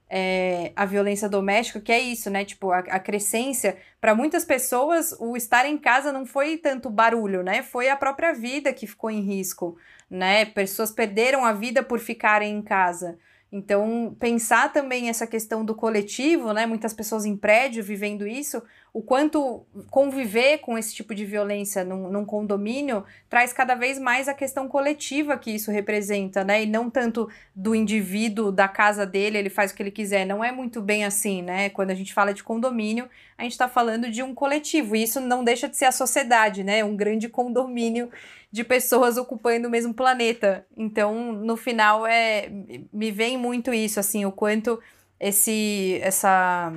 [0.09, 2.43] é, a violência doméstica, que é isso, né?
[2.43, 3.77] Tipo, a, a crescência.
[4.01, 7.61] Para muitas pessoas, o estar em casa não foi tanto barulho, né?
[7.61, 9.77] Foi a própria vida que ficou em risco,
[10.10, 10.45] né?
[10.45, 13.18] Pessoas perderam a vida por ficarem em casa.
[13.51, 16.68] Então, pensar também essa questão do coletivo, né?
[16.68, 18.62] Muitas pessoas em prédio vivendo isso,
[18.93, 24.28] o quanto conviver com esse tipo de violência num, num, condomínio traz cada vez mais
[24.28, 26.62] a questão coletiva que isso representa, né?
[26.62, 30.26] E não tanto do indivíduo, da casa dele, ele faz o que ele quiser.
[30.26, 31.70] Não é muito bem assim, né?
[31.70, 34.95] Quando a gente fala de condomínio, a gente está falando de um coletivo.
[34.95, 36.84] E isso não deixa de ser a sociedade, né?
[36.84, 38.12] Um grande condomínio
[38.51, 40.65] de pessoas ocupando o mesmo planeta.
[40.75, 42.49] Então, no final, é
[42.91, 44.79] me vem muito isso, assim, o quanto
[45.19, 46.73] esse essa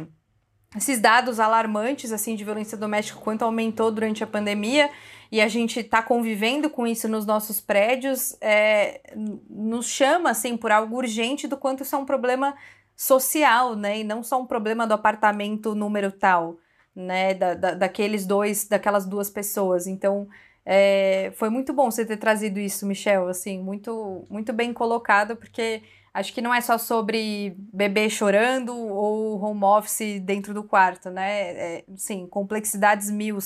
[0.74, 4.90] esses dados alarmantes assim de violência doméstica quanto aumentou durante a pandemia
[5.30, 9.02] e a gente está convivendo com isso nos nossos prédios é,
[9.48, 12.54] nos chama assim por algo urgente do quanto isso é um problema
[12.96, 16.58] social, né, e não só um problema do apartamento número tal,
[16.94, 19.86] né, da, da daqueles dois, daquelas duas pessoas.
[19.86, 20.28] Então
[20.64, 25.82] é, foi muito bom você ter trazido isso, Michel, assim, muito, muito bem colocado, porque
[26.14, 31.78] acho que não é só sobre bebê chorando ou home office dentro do quarto, né?
[31.78, 33.38] É, sim, complexidades mil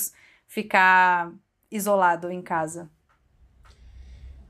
[0.47, 1.33] ficar
[1.71, 2.91] isolado em casa.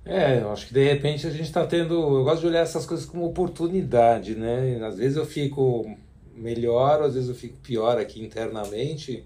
[0.05, 1.95] É, eu acho que de repente a gente está tendo.
[1.95, 4.79] Eu gosto de olhar essas coisas como oportunidade, né?
[4.87, 5.97] Às vezes eu fico
[6.33, 9.25] melhor, às vezes eu fico pior aqui internamente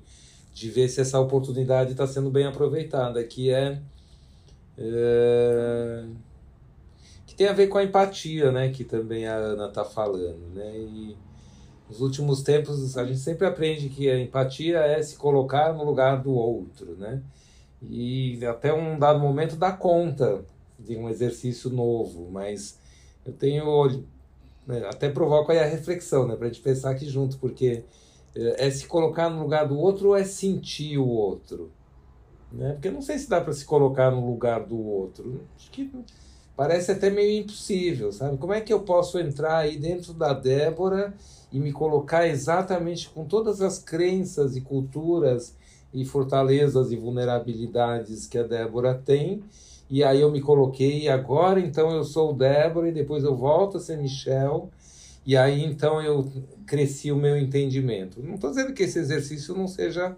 [0.60, 3.80] de ver se essa oportunidade está sendo bem aproveitada, que é,
[4.76, 6.04] é,
[7.26, 10.70] que tem a ver com a empatia, né, que também a Ana está falando, né,
[10.76, 11.16] e
[11.88, 16.22] nos últimos tempos a gente sempre aprende que a empatia é se colocar no lugar
[16.22, 17.22] do outro, né?
[17.82, 20.44] E até um dado momento dá conta
[20.78, 22.78] de um exercício novo, mas
[23.24, 24.04] eu tenho
[24.66, 27.82] né, até provoco aí a reflexão, né, para a gente pensar aqui junto, porque
[28.34, 31.70] é, é se colocar no lugar do outro ou é sentir o outro,
[32.52, 32.72] né?
[32.72, 35.40] Porque eu não sei se dá para se colocar no lugar do outro.
[35.56, 35.90] Acho que
[36.56, 38.36] parece até meio impossível, sabe?
[38.36, 41.14] Como é que eu posso entrar aí dentro da Débora
[41.52, 45.54] e me colocar exatamente com todas as crenças e culturas
[45.92, 49.42] e fortalezas e vulnerabilidades que a Débora tem.
[49.88, 53.80] E aí eu me coloquei, agora então eu sou Débora, e depois eu volto a
[53.80, 54.70] ser Michel,
[55.24, 56.30] e aí então eu
[56.66, 58.22] cresci o meu entendimento.
[58.22, 60.16] Não estou dizendo que esse exercício não seja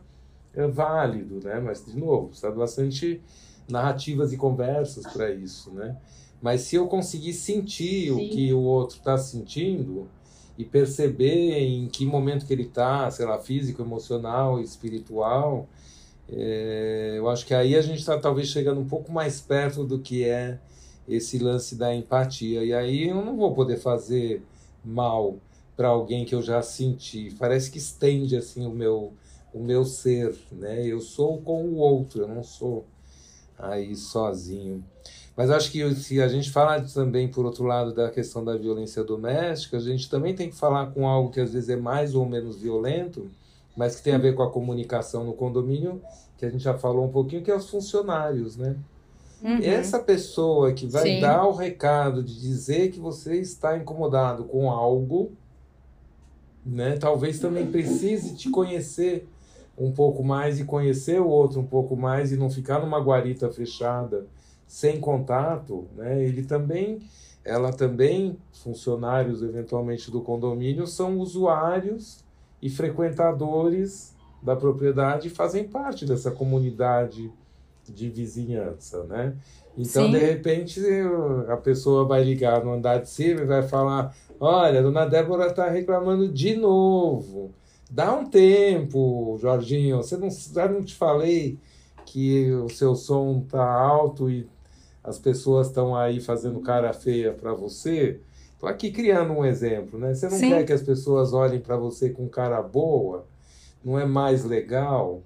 [0.54, 1.60] é, válido, né?
[1.60, 3.20] Mas, de novo, precisa bastante
[3.68, 5.96] narrativas e conversas para isso, né?
[6.40, 8.12] Mas se eu conseguir sentir Sim.
[8.12, 10.08] o que o outro está sentindo,
[10.56, 15.66] e perceber em que momento que ele está, sei lá, físico, emocional, espiritual,
[16.28, 19.98] é, eu acho que aí a gente está talvez chegando um pouco mais perto do
[19.98, 20.58] que é
[21.08, 22.64] esse lance da empatia.
[22.64, 24.42] E aí eu não vou poder fazer
[24.84, 25.36] mal
[25.76, 27.34] para alguém que eu já senti.
[27.38, 29.12] Parece que estende assim o meu
[29.54, 30.86] o meu ser, né?
[30.86, 32.86] Eu sou com o outro, eu não sou
[33.58, 34.82] aí sozinho.
[35.36, 39.02] Mas acho que se a gente falar também, por outro lado, da questão da violência
[39.02, 42.26] doméstica, a gente também tem que falar com algo que às vezes é mais ou
[42.26, 43.30] menos violento,
[43.76, 46.02] mas que tem a ver com a comunicação no condomínio,
[46.36, 48.76] que a gente já falou um pouquinho, que é os funcionários, né?
[49.42, 49.58] Uhum.
[49.60, 51.20] Essa pessoa que vai Sim.
[51.20, 55.32] dar o recado de dizer que você está incomodado com algo,
[56.64, 56.96] né?
[56.96, 59.26] Talvez também precise te conhecer
[59.76, 63.50] um pouco mais e conhecer o outro um pouco mais e não ficar numa guarita
[63.50, 64.26] fechada
[64.66, 67.02] sem contato, né, ele também,
[67.44, 72.24] ela também, funcionários eventualmente do condomínio, são usuários
[72.60, 77.30] e frequentadores da propriedade e fazem parte dessa comunidade
[77.88, 79.34] de vizinhança, né?
[79.76, 80.12] Então, Sim.
[80.12, 80.80] de repente,
[81.48, 85.46] a pessoa vai ligar no andar de cima e vai falar: Olha, a dona Débora
[85.46, 87.52] está reclamando de novo.
[87.90, 89.98] Dá um tempo, Jorginho.
[89.98, 91.58] Você não, já não te falei
[92.04, 94.46] que o seu som tá alto e
[95.02, 98.20] as pessoas estão aí fazendo cara feia para você.
[98.54, 100.14] Estou aqui criando um exemplo, né?
[100.14, 100.50] Você não Sim.
[100.50, 103.26] quer que as pessoas olhem para você com cara boa?
[103.84, 105.22] Não é mais legal?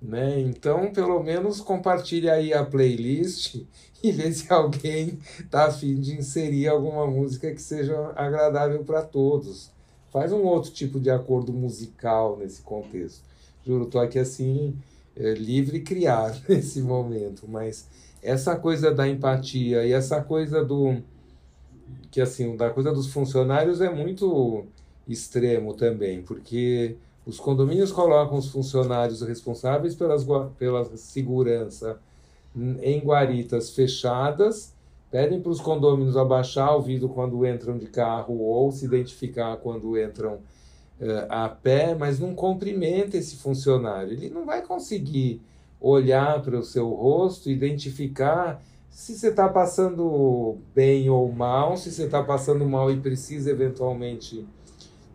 [0.00, 0.40] Né?
[0.40, 3.62] Então, pelo menos compartilhe aí a playlist
[4.02, 9.70] e vê se alguém está afim de inserir alguma música que seja agradável para todos.
[10.10, 13.22] Faz um outro tipo de acordo musical nesse contexto.
[13.64, 14.74] Juro, estou aqui assim,
[15.14, 17.86] é, livre criar nesse momento, mas
[18.22, 20.96] essa coisa da empatia e essa coisa do
[22.10, 24.64] que assim da coisa dos funcionários é muito
[25.08, 26.96] extremo também porque
[27.26, 30.24] os condomínios colocam os funcionários responsáveis pelas,
[30.58, 31.98] pela segurança
[32.82, 34.74] em guaritas fechadas
[35.10, 39.98] pedem para os condôminos abaixar o vidro quando entram de carro ou se identificar quando
[39.98, 44.12] entram uh, a pé, mas não cumprimenta esse funcionário.
[44.12, 45.42] Ele não vai conseguir
[45.80, 52.04] olhar para o seu rosto, identificar se você está passando bem ou mal, se você
[52.04, 54.46] está passando mal e precisa eventualmente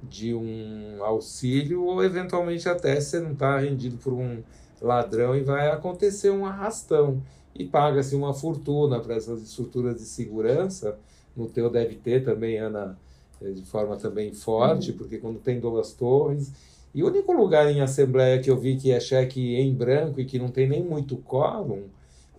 [0.09, 4.41] de um auxílio, ou eventualmente até você não está rendido por um
[4.81, 7.21] ladrão e vai acontecer um arrastão.
[7.53, 10.97] E paga-se uma fortuna para essas estruturas de segurança.
[11.35, 12.97] No teu deve ter também, Ana,
[13.41, 14.97] eh, de forma também forte, uhum.
[14.97, 16.51] porque quando tem duas torres
[16.95, 20.23] e o único lugar em assembleia que eu vi que é cheque em branco e
[20.23, 21.89] que não tem nem muito quórum,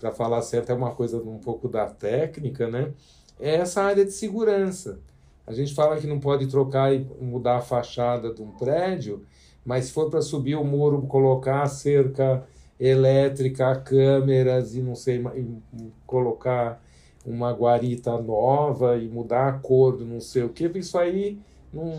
[0.00, 2.90] para falar assim até uma coisa um pouco da técnica, né?
[3.38, 4.98] É essa área de segurança.
[5.46, 9.24] A gente fala que não pode trocar e mudar a fachada de um prédio,
[9.64, 12.44] mas se for para subir o muro, colocar cerca
[12.78, 16.82] elétrica, câmeras e não sei, e colocar
[17.24, 21.38] uma guarita nova e mudar a cor do não sei o que, isso aí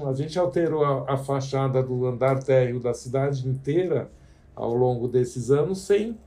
[0.07, 4.09] a gente alterou a, a fachada do andar térreo da cidade inteira
[4.55, 6.17] ao longo desses anos sem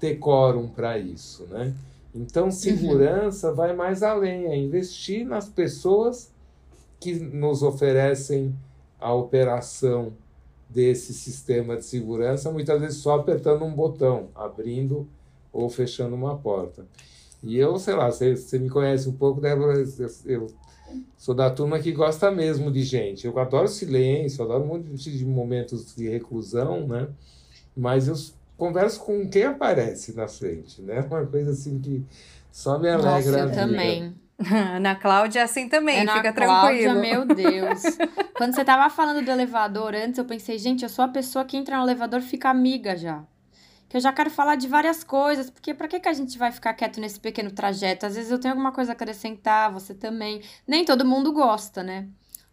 [0.00, 1.72] ter quórum para isso, né?
[2.14, 3.54] Então, segurança uhum.
[3.54, 6.32] vai mais além, é investir nas pessoas
[7.14, 8.54] que nos oferecem
[8.98, 10.12] a operação
[10.68, 15.06] desse sistema de segurança, muitas vezes só apertando um botão, abrindo
[15.52, 16.84] ou fechando uma porta.
[17.42, 19.84] E eu, sei lá, você, você me conhece um pouco, Débora,
[20.24, 20.48] eu
[21.16, 23.26] Sou da turma que gosta mesmo de gente.
[23.26, 27.08] Eu adoro silêncio, adoro um monte de momentos de reclusão, né?
[27.76, 28.14] Mas eu
[28.56, 31.00] converso com quem aparece na frente, né?
[31.10, 32.04] Uma coisa assim que
[32.52, 34.14] só me alegra Nossa, eu também.
[34.76, 37.00] Ana Cláudia é assim também, Ana fica Cláudia, tranquilo.
[37.00, 37.82] meu Deus.
[38.36, 41.56] Quando você tava falando do elevador antes, eu pensei, gente, eu sou a pessoa que
[41.56, 43.24] entra no elevador e fica amiga já.
[43.88, 46.52] Que eu já quero falar de várias coisas, porque pra que, que a gente vai
[46.52, 48.04] ficar quieto nesse pequeno trajeto?
[48.04, 50.42] Às vezes eu tenho alguma coisa a acrescentar, você também.
[50.66, 52.06] Nem todo mundo gosta, né?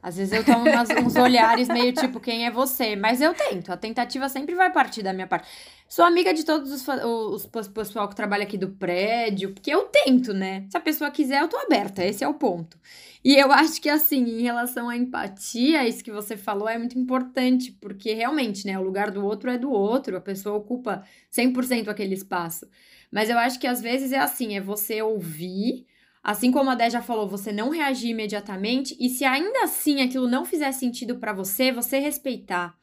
[0.03, 2.93] Às vezes eu tomo umas, uns olhares meio tipo, quem é você?
[2.93, 5.47] Mas eu tento, a tentativa sempre vai partir da minha parte.
[5.87, 9.83] Sou amiga de todos os, os, os pessoal que trabalha aqui do prédio, porque eu
[9.85, 10.65] tento, né?
[10.69, 12.77] Se a pessoa quiser, eu tô aberta, esse é o ponto.
[13.23, 16.99] E eu acho que, assim, em relação à empatia, isso que você falou é muito
[16.99, 21.87] importante, porque realmente, né, o lugar do outro é do outro, a pessoa ocupa 100%
[21.87, 22.67] aquele espaço.
[23.09, 25.85] Mas eu acho que às vezes é assim, é você ouvir
[26.23, 30.27] Assim como a Dé já falou, você não reagir imediatamente e se ainda assim aquilo
[30.27, 32.77] não fizer sentido para você, você respeitar.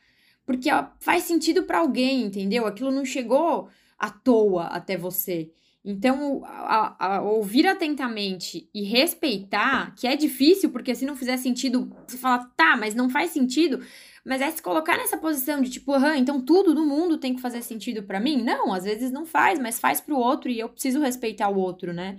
[0.45, 0.69] Porque
[0.99, 2.67] faz sentido para alguém, entendeu?
[2.67, 3.69] Aquilo não chegou
[3.99, 5.51] à toa até você.
[5.83, 11.91] Então, a, a, ouvir atentamente e respeitar, que é difícil, porque se não fizer sentido,
[12.07, 13.83] você fala, tá, mas não faz sentido.
[14.23, 17.41] Mas é se colocar nessa posição de tipo, aham, então tudo no mundo tem que
[17.41, 18.43] fazer sentido para mim?
[18.43, 21.95] Não, às vezes não faz, mas faz pro outro e eu preciso respeitar o outro,
[21.95, 22.19] né?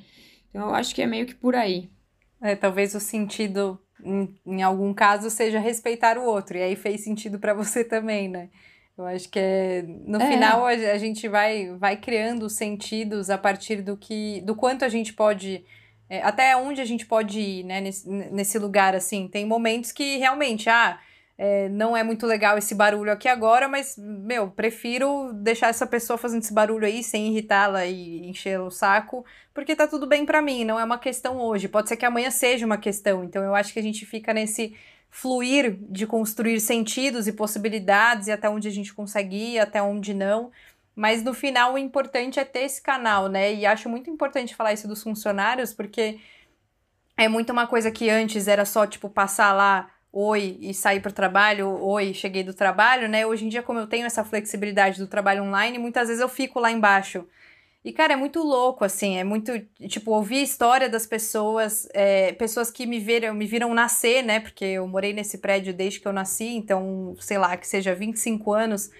[0.52, 1.90] Então eu acho que é meio que por aí.
[2.40, 6.58] É, talvez o sentido, em, em algum caso, seja respeitar o outro.
[6.58, 8.50] E aí fez sentido para você também, né?
[8.98, 10.28] Eu acho que é, no é.
[10.28, 14.90] final a, a, gente vai, vai criando sentidos a partir do que do quanto a
[14.90, 15.66] gente pode
[16.12, 19.30] é, até onde a gente pode ir, né, nesse, nesse lugar assim.
[19.30, 21.00] Tem momentos que realmente, ah,
[21.44, 26.16] é, não é muito legal esse barulho aqui agora, mas, meu, prefiro deixar essa pessoa
[26.16, 30.40] fazendo esse barulho aí sem irritá-la e encher o saco, porque tá tudo bem para
[30.40, 31.68] mim, não é uma questão hoje.
[31.68, 33.24] Pode ser que amanhã seja uma questão.
[33.24, 34.76] Então eu acho que a gente fica nesse
[35.10, 40.14] fluir de construir sentidos e possibilidades e até onde a gente consegue ir, até onde
[40.14, 40.52] não.
[40.96, 43.52] Mas no final o importante é ter esse canal, né?
[43.52, 46.20] E acho muito importante falar isso dos funcionários, porque
[47.18, 51.10] é muito uma coisa que antes era só, tipo, passar lá oi e sair para
[51.10, 53.26] o trabalho, oi, cheguei do trabalho, né?
[53.26, 56.60] Hoje em dia, como eu tenho essa flexibilidade do trabalho online, muitas vezes eu fico
[56.60, 57.26] lá embaixo.
[57.84, 59.52] E, cara, é muito louco, assim, é muito,
[59.88, 64.40] tipo, ouvir a história das pessoas, é, pessoas que me viram, me viram nascer, né?
[64.40, 68.54] Porque eu morei nesse prédio desde que eu nasci, então, sei lá, que seja 25
[68.54, 68.92] anos,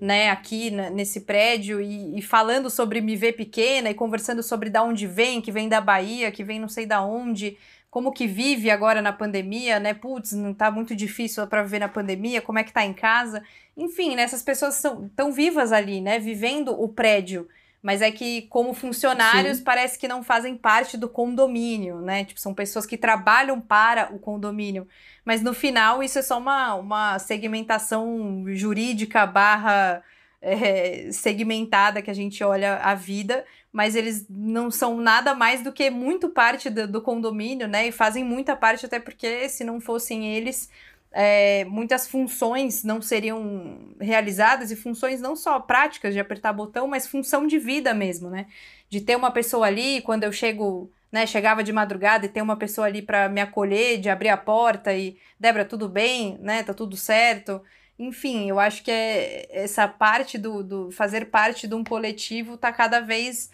[0.00, 4.82] né, aqui nesse prédio, e, e falando sobre me ver pequena, e conversando sobre da
[4.82, 7.58] onde vem, que vem da Bahia, que vem não sei da onde,
[7.90, 9.92] como que vive agora na pandemia, né?
[9.92, 13.42] Putz, não tá muito difícil para viver na pandemia, como é que tá em casa?
[13.76, 17.48] Enfim, né, essas pessoas são tão vivas ali, né, vivendo o prédio,
[17.82, 19.64] mas é que como funcionários Sim.
[19.64, 22.24] parece que não fazem parte do condomínio, né?
[22.24, 24.86] Tipo, são pessoas que trabalham para o condomínio.
[25.24, 30.02] Mas no final isso é só uma, uma segmentação jurídica barra
[30.42, 35.72] é, segmentada que a gente olha a vida, mas eles não são nada mais do
[35.72, 37.88] que muito parte do, do condomínio, né?
[37.88, 40.68] E fazem muita parte, até porque se não fossem eles,
[41.12, 47.06] é, muitas funções não seriam realizadas, e funções não só práticas de apertar botão, mas
[47.06, 48.46] função de vida mesmo, né?
[48.88, 52.56] De ter uma pessoa ali, quando eu chego né, chegava de madrugada e tem uma
[52.56, 56.72] pessoa ali para me acolher, de abrir a porta e, Débora, tudo bem, né, tá
[56.72, 57.62] tudo certo.
[57.98, 62.72] Enfim, eu acho que é essa parte do, do fazer parte de um coletivo tá
[62.72, 63.50] cada vez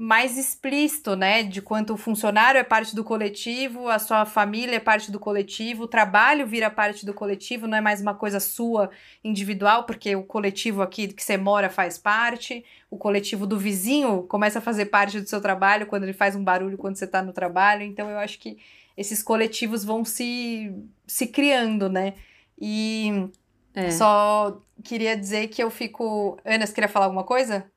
[0.00, 1.42] mais explícito, né?
[1.42, 5.84] De quanto o funcionário é parte do coletivo, a sua família é parte do coletivo,
[5.84, 8.90] o trabalho vira parte do coletivo, não é mais uma coisa sua
[9.22, 14.58] individual, porque o coletivo aqui que você mora faz parte, o coletivo do vizinho começa
[14.58, 17.34] a fazer parte do seu trabalho quando ele faz um barulho quando você está no
[17.34, 17.82] trabalho.
[17.82, 18.56] Então eu acho que
[18.96, 20.74] esses coletivos vão se,
[21.06, 22.14] se criando, né?
[22.58, 23.28] E
[23.74, 23.90] é.
[23.90, 26.38] Só queria dizer que eu fico.
[26.44, 27.70] Ana, você queria falar alguma coisa?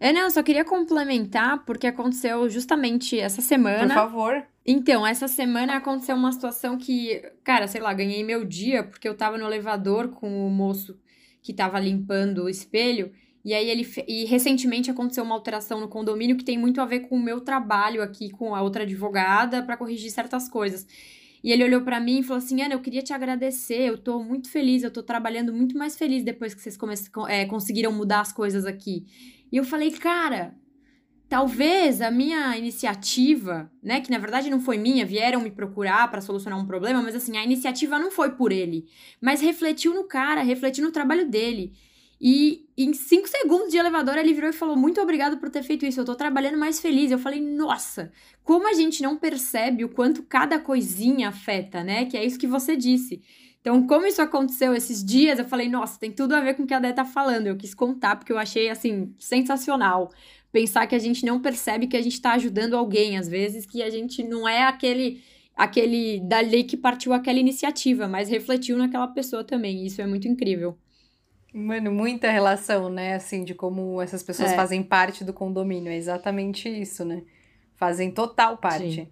[0.00, 3.88] É, não, só queria complementar, porque aconteceu justamente essa semana.
[3.88, 4.44] Por favor.
[4.64, 9.16] Então, essa semana aconteceu uma situação que, cara, sei lá, ganhei meu dia, porque eu
[9.16, 10.98] tava no elevador com o moço
[11.42, 13.12] que tava limpando o espelho.
[13.44, 13.86] E aí ele.
[14.06, 17.40] E recentemente aconteceu uma alteração no condomínio que tem muito a ver com o meu
[17.40, 20.86] trabalho aqui com a outra advogada para corrigir certas coisas.
[21.42, 24.22] E ele olhou para mim e falou assim: Ana, eu queria te agradecer, eu tô
[24.22, 26.78] muito feliz, eu tô trabalhando muito mais feliz depois que vocês
[27.28, 29.06] é, conseguiram mudar as coisas aqui.
[29.50, 30.54] E eu falei, cara,
[31.28, 36.20] talvez a minha iniciativa, né, que na verdade não foi minha, vieram me procurar para
[36.20, 38.86] solucionar um problema, mas assim, a iniciativa não foi por ele,
[39.20, 41.72] mas refletiu no cara, refletiu no trabalho dele.
[42.20, 45.86] E em cinco segundos de elevador, ele virou e falou: Muito obrigado por ter feito
[45.86, 47.10] isso, eu tô trabalhando mais feliz.
[47.10, 48.10] Eu falei: Nossa,
[48.42, 52.06] como a gente não percebe o quanto cada coisinha afeta, né?
[52.06, 53.22] Que é isso que você disse.
[53.60, 56.66] Então, como isso aconteceu esses dias, eu falei: Nossa, tem tudo a ver com o
[56.66, 57.46] que a Dé tá falando.
[57.46, 60.10] Eu quis contar porque eu achei, assim, sensacional.
[60.50, 63.82] pensar que a gente não percebe que a gente está ajudando alguém, às vezes, que
[63.82, 65.22] a gente não é aquele
[65.56, 69.84] aquele dali que partiu aquela iniciativa, mas refletiu naquela pessoa também.
[69.84, 70.78] Isso é muito incrível.
[71.52, 73.14] Mano, muita relação, né?
[73.14, 74.56] Assim, de como essas pessoas é.
[74.56, 75.90] fazem parte do condomínio.
[75.90, 77.22] É exatamente isso, né?
[77.76, 78.92] Fazem total parte.
[78.92, 79.08] Sim.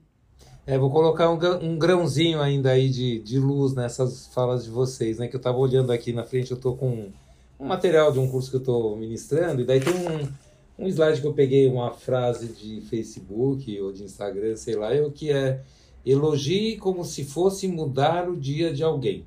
[0.67, 5.19] É, vou colocar um, um grãozinho ainda aí de, de luz nessas falas de vocês,
[5.19, 5.29] né?
[5.29, 7.11] Que eu tava olhando aqui na frente, eu tô com
[7.59, 11.21] um material de um curso que eu tô ministrando, e daí tem um, um slide
[11.21, 15.63] que eu peguei uma frase de Facebook ou de Instagram, sei lá, eu que é
[16.05, 19.27] elogie como se fosse mudar o dia de alguém.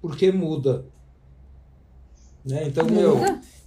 [0.00, 0.84] Porque muda.
[2.44, 2.64] Né?
[2.66, 3.18] Então, meu,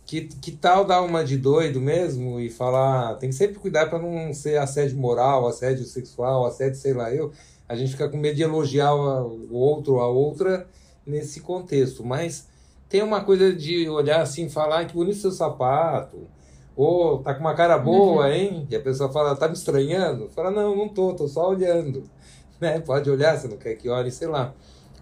[0.06, 3.16] que, que tal dar uma de doido mesmo e falar.
[3.16, 7.32] Tem que sempre cuidar para não ser assédio moral, assédio sexual, assédio sei lá eu.
[7.68, 10.68] A gente fica com medo de elogiar o outro, a outra
[11.06, 12.06] nesse contexto.
[12.06, 12.48] Mas
[12.88, 16.28] tem uma coisa de olhar assim, falar que bonito seu sapato.
[16.76, 18.32] Ou tá com uma cara boa, uhum.
[18.32, 18.68] hein?
[18.70, 20.30] E a pessoa fala, tá me estranhando?
[20.30, 22.04] Fala, não, não tô, tô só olhando.
[22.58, 22.80] Né?
[22.80, 24.54] Pode olhar, você não quer que olhe, sei lá.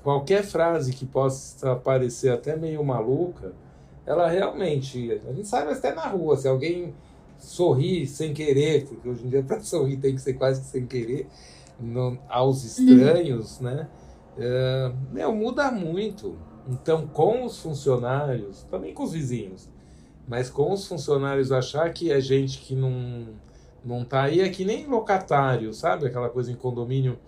[0.01, 3.53] Qualquer frase que possa parecer até meio maluca,
[4.05, 5.19] ela realmente.
[5.27, 6.93] A gente sabe até na rua, se alguém
[7.37, 10.85] sorrir sem querer, porque hoje em dia para sorrir tem que ser quase que sem
[10.85, 11.27] querer,
[11.79, 13.65] no, aos estranhos, uhum.
[13.65, 13.87] né?
[14.37, 16.37] É, meu, muda muito.
[16.67, 19.69] Então, com os funcionários, também com os vizinhos,
[20.27, 23.27] mas com os funcionários achar que é gente que não
[23.83, 26.05] não tá aí, é que nem locatário, sabe?
[26.07, 27.19] Aquela coisa em condomínio.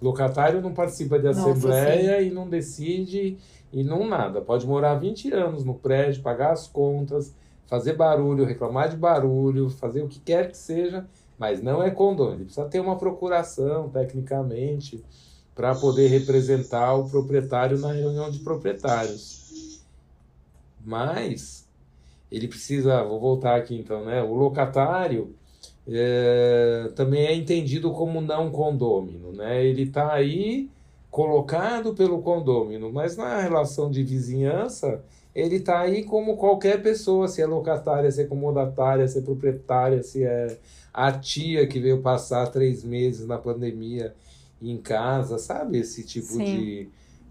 [0.00, 3.36] Locatário não participa de assembleia e não decide
[3.74, 4.40] e não nada.
[4.40, 7.34] Pode morar 20 anos no prédio, pagar as contas,
[7.66, 11.04] fazer barulho, reclamar de barulho, fazer o que quer que seja,
[11.36, 12.36] mas não é condomínio.
[12.36, 15.04] Ele precisa ter uma procuração, tecnicamente,
[15.56, 19.82] para poder representar o proprietário na reunião de proprietários.
[20.84, 21.68] Mas
[22.30, 24.22] ele precisa, vou voltar aqui então, né?
[24.22, 25.34] O locatário
[25.88, 29.64] é, também é entendido como não condômino, né?
[29.64, 30.70] Ele está aí
[31.14, 35.00] colocado pelo condômino, mas na relação de vizinhança,
[35.32, 40.02] ele está aí como qualquer pessoa, se é locatária, se é comodatária, se é proprietária,
[40.02, 40.58] se é
[40.92, 44.12] a tia que veio passar três meses na pandemia
[44.60, 45.78] em casa, sabe?
[45.78, 46.44] Esse tipo Sim.
[46.44, 46.88] de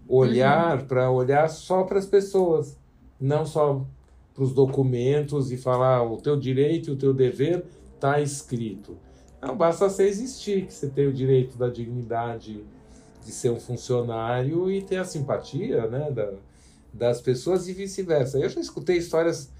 [0.08, 0.86] olhar uhum.
[0.86, 2.78] para olhar só para as pessoas,
[3.20, 3.84] não só
[4.32, 7.62] para os documentos e falar o teu direito e o teu dever
[7.94, 8.96] está escrito.
[9.42, 12.64] Não basta você existir, que você tem o direito da dignidade
[13.24, 16.32] de ser um funcionário e ter a simpatia né, da,
[16.92, 18.38] das pessoas e vice-versa.
[18.38, 19.50] Eu já escutei histórias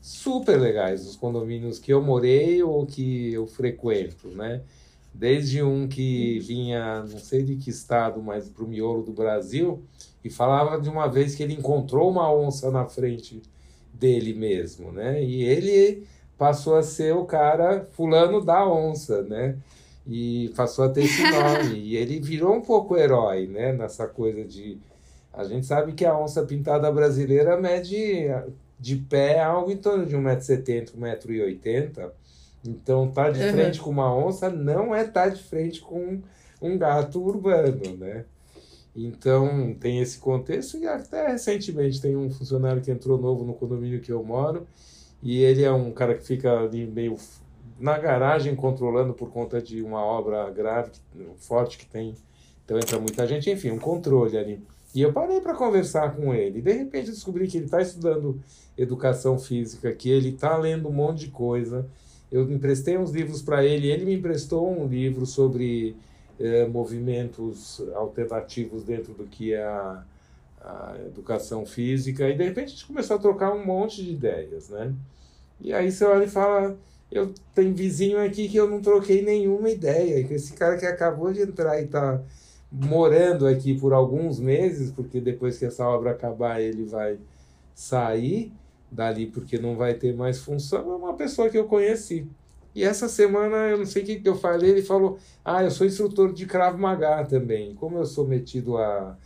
[0.00, 4.62] super legais dos condomínios que eu morei ou que eu frequento, né?
[5.12, 9.82] Desde um que vinha, não sei de que estado, mas para o miolo do Brasil,
[10.22, 13.40] e falava de uma vez que ele encontrou uma onça na frente
[13.92, 15.24] dele mesmo, né?
[15.24, 16.06] E ele
[16.36, 19.56] passou a ser o cara fulano da onça, né?
[20.06, 21.78] E passou a ter esse nome.
[21.78, 23.72] e ele virou um pouco herói, né?
[23.72, 24.78] Nessa coisa de.
[25.32, 28.28] A gente sabe que a onça pintada brasileira mede
[28.78, 32.10] de pé algo em torno de 1,70m, 1,80m.
[32.66, 33.52] Então, tá de uhum.
[33.52, 36.20] frente com uma onça não é estar tá de frente com
[36.60, 38.24] um gato urbano, né?
[38.94, 40.78] Então, tem esse contexto.
[40.78, 44.66] E até recentemente tem um funcionário que entrou novo no condomínio que eu moro.
[45.22, 47.16] E ele é um cara que fica ali meio
[47.78, 50.92] na garagem controlando por conta de uma obra grave,
[51.38, 52.14] forte que tem.
[52.64, 54.60] Então entra muita gente, enfim, um controle ali.
[54.94, 56.62] E eu parei para conversar com ele.
[56.62, 58.40] De repente descobri que ele está estudando
[58.76, 61.86] educação física, que ele está lendo um monte de coisa.
[62.32, 65.94] Eu emprestei uns livros para ele, ele me emprestou um livro sobre
[66.40, 70.02] eh, movimentos alternativos dentro do que é a,
[70.60, 72.28] a educação física.
[72.28, 74.92] E de repente a gente começou a trocar um monte de ideias, né?
[75.60, 76.76] E aí você olha e fala,
[77.10, 80.24] eu tenho vizinho aqui que eu não troquei nenhuma ideia.
[80.24, 82.20] Que esse cara que acabou de entrar e tá
[82.70, 87.18] morando aqui por alguns meses, porque depois que essa obra acabar ele vai
[87.74, 88.52] sair
[88.90, 92.26] dali porque não vai ter mais função, é uma pessoa que eu conheci.
[92.74, 95.86] E essa semana, eu não sei o que, eu falei, ele falou: Ah, eu sou
[95.86, 97.74] instrutor de Krav Maga também.
[97.74, 99.16] Como eu sou metido a,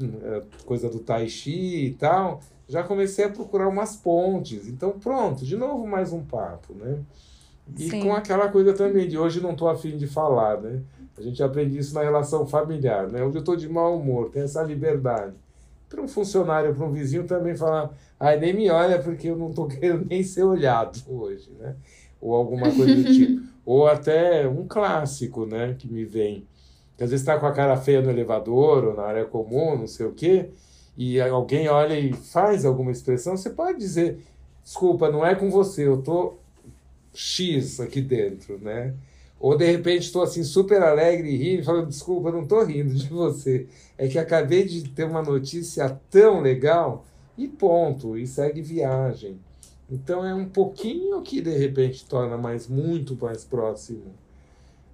[0.00, 4.68] a coisa do Tai Chi e tal, já comecei a procurar umas pontes.
[4.68, 6.98] Então, pronto, de novo mais um papo, né?
[7.76, 8.00] E Sim.
[8.00, 10.82] com aquela coisa também de hoje não estou afim de falar, né?
[11.18, 13.24] A gente aprende isso na relação familiar, né?
[13.24, 15.34] Hoje eu estou de mau humor, tem essa liberdade.
[15.88, 19.50] Para um funcionário, para um vizinho também falar, ai, nem me olha porque eu não
[19.50, 21.74] estou querendo nem ser olhado hoje, né?
[22.20, 23.46] Ou alguma coisa do tipo.
[23.66, 26.46] Ou até um clássico, né, que me vem.
[26.96, 29.88] Que às vezes está com a cara feia no elevador ou na área comum, não
[29.88, 30.50] sei o quê,
[30.96, 34.18] e alguém olha e faz alguma expressão, você pode dizer,
[34.64, 36.40] desculpa, não é com você, eu estou
[37.12, 38.94] X aqui dentro, né?
[39.38, 43.08] Ou de repente estou assim super alegre e rindo, falando, desculpa, não estou rindo de
[43.08, 43.66] você.
[43.98, 47.04] É que acabei de ter uma notícia tão legal
[47.36, 49.38] e ponto, e segue viagem.
[49.90, 54.04] Então é um pouquinho que de repente torna mais muito mais próximo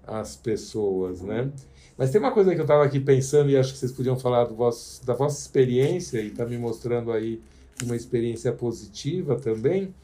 [0.07, 1.51] as pessoas, né?
[1.97, 4.45] Mas tem uma coisa que eu estava aqui pensando e acho que vocês podiam falar
[4.45, 7.41] vosso, da vossa experiência e está me mostrando aí
[7.83, 9.95] uma experiência positiva também,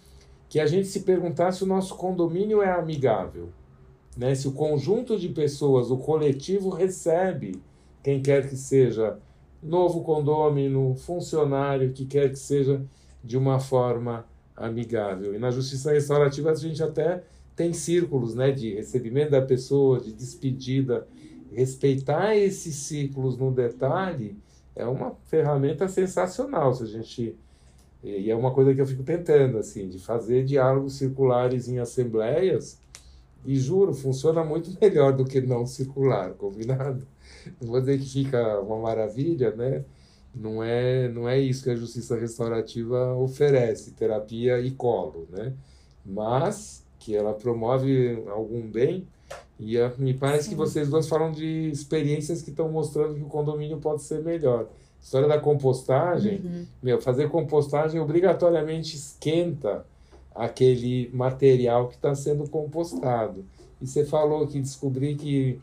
[0.49, 3.51] que a gente se perguntar se o nosso condomínio é amigável,
[4.17, 4.35] né?
[4.35, 7.61] Se o conjunto de pessoas, o coletivo recebe
[8.03, 9.19] quem quer que seja
[9.63, 12.83] novo condômino, funcionário, que quer que seja
[13.23, 14.25] de uma forma
[14.57, 15.35] amigável.
[15.35, 17.23] E na justiça restaurativa a gente até
[17.55, 21.07] tem círculos né, de recebimento da pessoa, de despedida.
[21.53, 24.37] Respeitar esses ciclos no detalhe
[24.77, 27.37] é uma ferramenta sensacional se a gente
[28.03, 32.81] e é uma coisa que eu fico tentando assim de fazer diálogos circulares em assembleias
[33.45, 37.07] e juro funciona muito melhor do que não circular combinado?
[37.61, 39.85] Não vou dizer que fica uma maravilha né?
[40.33, 45.53] Não é não é isso que a justiça restaurativa oferece terapia e colo né?
[46.07, 49.09] Mas que ela promove algum bem
[49.59, 50.51] e a, me parece Sim.
[50.51, 54.69] que vocês duas falam de experiências que estão mostrando que o condomínio pode ser melhor
[55.01, 56.67] história da compostagem uhum.
[56.83, 59.85] meu fazer compostagem obrigatoriamente esquenta
[60.35, 63.45] aquele material que está sendo compostado
[63.81, 65.61] e você falou que descobri que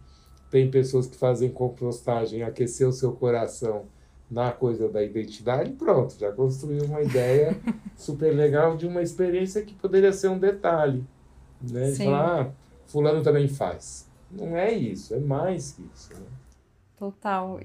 [0.50, 3.84] tem pessoas que fazem compostagem aquecer o seu coração
[4.30, 7.58] na coisa da identidade, pronto, já construiu uma ideia
[7.96, 11.04] super legal de uma experiência que poderia ser um detalhe.
[11.62, 11.91] Né?
[11.91, 12.06] Sim.
[12.06, 12.52] Falar, ah,
[12.96, 14.10] fulano também faz.
[14.32, 16.14] Não é isso, é mais que isso.
[16.14, 16.26] Né?
[16.98, 17.60] Total.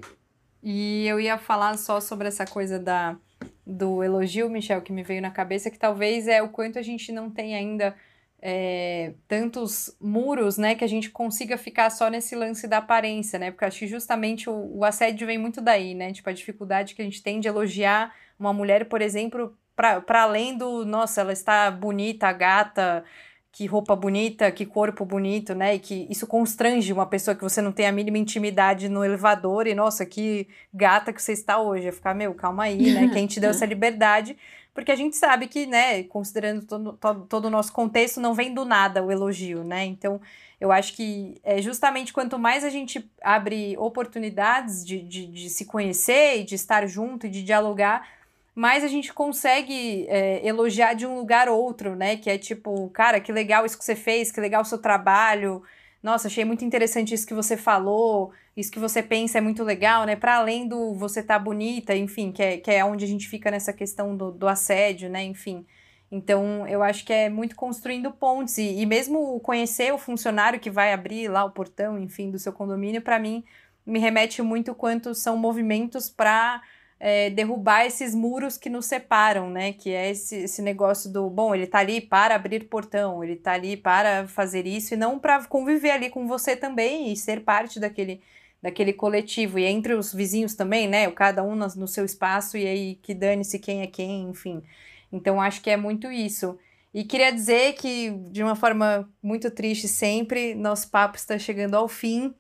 [0.61, 3.17] E eu ia falar só sobre essa coisa da,
[3.65, 7.13] do elogio, Michel, que me veio na cabeça, que talvez é o quanto a gente
[7.13, 7.95] não tem ainda
[8.43, 13.53] é, tantos muros, né, que a gente consiga ficar só nesse lance da aparência, né?
[13.53, 16.13] Porque acho que justamente o, o assédio vem muito daí, né?
[16.13, 20.59] Tipo, a dificuldade que a gente tem de elogiar uma mulher, por exemplo, para além
[20.59, 23.05] do, nossa, ela está bonita, gata,
[23.53, 25.75] que roupa bonita, que corpo bonito, né?
[25.75, 29.67] E que isso constrange uma pessoa que você não tem a mínima intimidade no elevador
[29.67, 31.87] e, nossa, que gata que você está hoje.
[31.87, 33.09] Eu ficar, meu, calma aí, né?
[33.13, 34.37] Quem te deu essa liberdade?
[34.73, 38.55] porque a gente sabe que, né, considerando todo, todo, todo o nosso contexto, não vem
[38.55, 39.85] do nada o elogio, né?
[39.85, 40.21] Então,
[40.61, 45.65] eu acho que é justamente quanto mais a gente abre oportunidades de, de, de se
[45.65, 48.07] conhecer e de estar junto e de dialogar,
[48.55, 52.17] mais a gente consegue é, elogiar de um lugar outro, né?
[52.17, 55.63] Que é tipo, cara, que legal isso que você fez, que legal o seu trabalho.
[56.03, 60.05] Nossa, achei muito interessante isso que você falou isso que você pensa é muito legal,
[60.05, 60.17] né?
[60.17, 63.51] Para além do você tá bonita, enfim, que é, que é onde a gente fica
[63.51, 65.23] nessa questão do, do assédio, né?
[65.25, 65.67] Enfim.
[66.11, 68.59] Então, eu acho que é muito construindo pontes.
[68.59, 72.53] E, e mesmo conhecer o funcionário que vai abrir lá o portão, enfim, do seu
[72.53, 73.45] condomínio, para mim,
[73.87, 76.61] me remete muito quanto são movimentos para
[77.01, 79.73] é, derrubar esses muros que nos separam, né?
[79.73, 83.53] Que é esse, esse negócio do, bom, ele tá ali para abrir portão, ele tá
[83.55, 87.81] ali para fazer isso, e não para conviver ali com você também e ser parte
[87.81, 88.21] daquele
[88.63, 89.59] daquele coletivo.
[89.59, 91.11] E entre os vizinhos também, né?
[91.13, 94.63] Cada um no seu espaço e aí que dane-se quem é quem, enfim.
[95.11, 96.59] Então acho que é muito isso.
[96.93, 101.89] E queria dizer que, de uma forma muito triste sempre, nosso papo está chegando ao
[101.89, 102.35] fim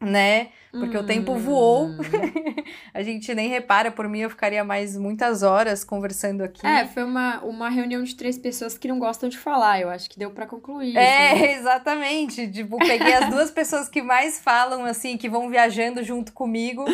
[0.00, 0.48] né?
[0.70, 1.00] Porque hum.
[1.00, 1.88] o tempo voou.
[1.88, 1.98] Hum.
[2.94, 6.64] a gente nem repara, por mim eu ficaria mais muitas horas conversando aqui.
[6.64, 9.80] É, foi uma, uma reunião de três pessoas que não gostam de falar.
[9.80, 10.96] Eu acho que deu para concluir.
[10.96, 11.52] É, né?
[11.58, 12.48] exatamente.
[12.50, 16.84] Tipo, peguei as duas pessoas que mais falam, assim, que vão viajando junto comigo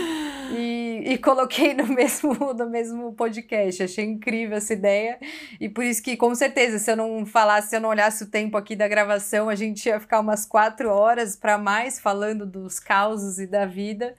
[0.57, 3.83] e, e coloquei no mesmo, no mesmo podcast.
[3.83, 5.19] Achei incrível essa ideia.
[5.61, 8.27] E por isso que, com certeza, se eu não falasse, se eu não olhasse o
[8.27, 12.81] tempo aqui da gravação, a gente ia ficar umas quatro horas para mais falando dos
[12.81, 14.17] casos causos e da vida.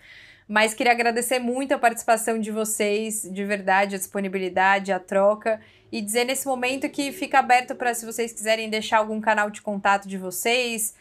[0.47, 5.59] Mas queria agradecer muito a participação de vocês, de verdade, a disponibilidade, a troca.
[5.91, 9.61] E dizer nesse momento que fica aberto para se vocês quiserem deixar algum canal de
[9.61, 10.95] contato de vocês,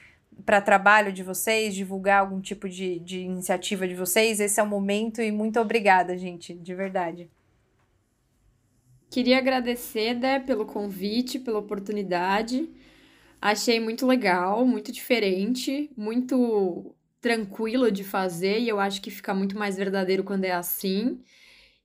[0.45, 4.41] para trabalho de vocês, divulgar algum tipo de, de iniciativa de vocês.
[4.41, 7.31] Esse é o momento e muito obrigada, gente, de verdade.
[9.11, 12.69] Queria agradecer, Dé, pelo convite, pela oportunidade.
[13.41, 16.96] Achei muito legal, muito diferente, muito
[17.27, 21.19] tranquilo de fazer e eu acho que fica muito mais verdadeiro quando é assim.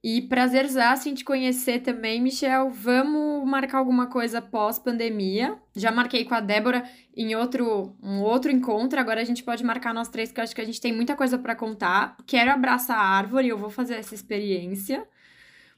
[0.03, 2.69] E prazerzaço em te conhecer também, Michel.
[2.69, 5.57] Vamos marcar alguma coisa pós-pandemia.
[5.75, 6.83] Já marquei com a Débora
[7.17, 8.99] em outro, um outro encontro.
[8.99, 11.15] Agora a gente pode marcar nós três, que eu acho que a gente tem muita
[11.15, 12.15] coisa para contar.
[12.27, 15.07] Quero abraçar a árvore, eu vou fazer essa experiência.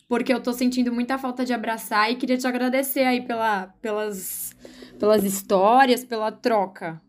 [0.09, 4.53] Porque eu tô sentindo muita falta de abraçar e queria te agradecer aí pela, pelas
[4.99, 7.01] pelas histórias, pela troca.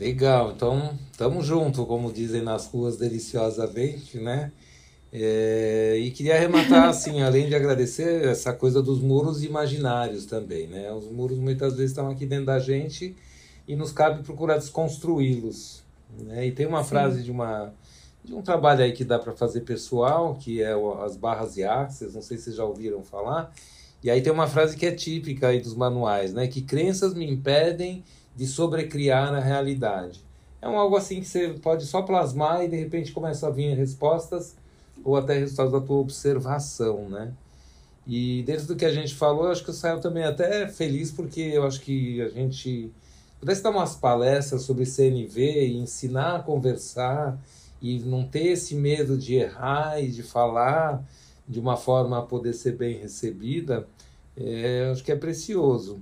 [0.00, 4.50] Legal, então estamos junto, como dizem nas ruas deliciosamente, né?
[5.12, 10.90] É, e queria arrematar, assim, além de agradecer, essa coisa dos muros imaginários também, né?
[10.90, 13.14] Os muros muitas vezes estão aqui dentro da gente
[13.68, 15.82] e nos cabe procurar desconstruí-los.
[16.18, 16.46] Né?
[16.46, 16.88] E tem uma Sim.
[16.88, 17.70] frase de uma
[18.24, 20.74] de um trabalho aí que dá para fazer pessoal, que é
[21.04, 23.52] as barras e axes, não sei se vocês já ouviram falar.
[24.02, 26.48] E aí tem uma frase que é típica aí dos manuais, né?
[26.48, 28.02] Que crenças me impedem
[28.40, 30.24] de sobrecriar a realidade.
[30.62, 33.76] É um algo assim que você pode só plasmar e de repente começa a vir
[33.76, 34.56] respostas
[35.04, 37.34] ou até resultados da tua observação, né?
[38.06, 41.10] E dentro do que a gente falou, eu acho que eu saio também até feliz
[41.10, 42.90] porque eu acho que a gente
[43.38, 47.38] pudesse dar umas palestras sobre CNV e ensinar a conversar
[47.82, 51.04] e não ter esse medo de errar e de falar
[51.46, 53.86] de uma forma a poder ser bem recebida,
[54.34, 56.00] é, acho que é precioso.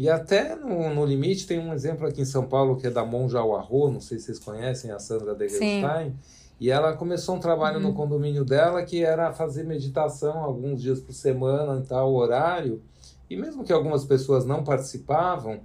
[0.00, 3.04] E até no, no limite tem um exemplo aqui em São Paulo que é da
[3.04, 6.16] Monja Arro, não sei se vocês conhecem, a Sandra Degelstein.
[6.58, 7.88] E ela começou um trabalho uhum.
[7.88, 12.80] no condomínio dela que era fazer meditação alguns dias por semana em tal horário.
[13.28, 15.60] E mesmo que algumas pessoas não participavam,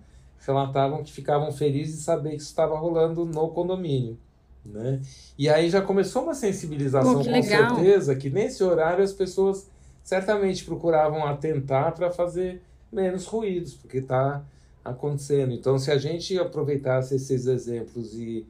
[0.45, 4.17] relatavam que ficavam felizes de saber que isso estava rolando no condomínio.
[4.65, 4.99] Né?
[5.37, 7.73] E aí já começou uma sensibilização, Pô, com legal.
[7.73, 9.69] certeza, que nesse horário as pessoas
[10.03, 12.61] certamente procuravam atentar para fazer
[12.95, 14.43] menos ruídos, porque está
[14.83, 15.53] acontecendo.
[15.53, 18.45] Então, se a gente aproveitasse esses exemplos e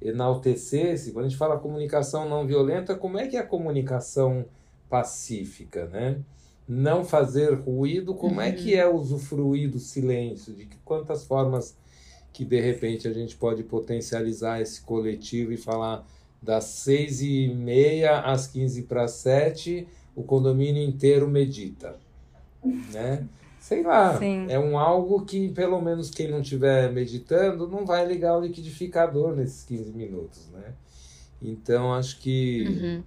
[0.00, 4.44] enaltecesse, quando a gente fala comunicação não violenta, como é que é a comunicação
[4.88, 6.20] pacífica, né?
[6.68, 8.42] Não fazer ruído, como uhum.
[8.42, 8.80] é que uhum.
[8.80, 11.76] é usufruir do silêncio, de que quantas formas
[12.32, 16.06] que de repente a gente pode potencializar esse coletivo e falar
[16.40, 21.96] das seis e meia às quinze para sete, o condomínio inteiro medita,
[22.92, 23.26] né?
[23.68, 24.46] Sei lá, Sim.
[24.48, 29.36] é um algo que pelo menos quem não estiver meditando não vai ligar o liquidificador
[29.36, 30.72] nesses 15 minutos, né?
[31.42, 33.02] Então acho que uhum.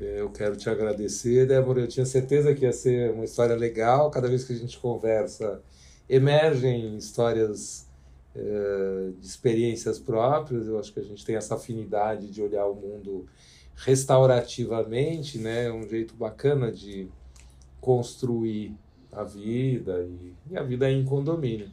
[0.00, 1.80] É, eu quero te agradecer, Débora.
[1.80, 4.12] Eu tinha certeza que ia ser uma história legal.
[4.12, 5.60] Cada vez que a gente conversa,
[6.08, 7.88] emergem histórias
[8.32, 10.68] é, de experiências próprias.
[10.68, 13.26] Eu acho que a gente tem essa afinidade de olhar o mundo
[13.74, 15.68] restaurativamente, né?
[15.72, 17.08] Um jeito bacana de
[17.80, 18.72] construir
[19.12, 21.70] a vida e, e a vida em condomínio.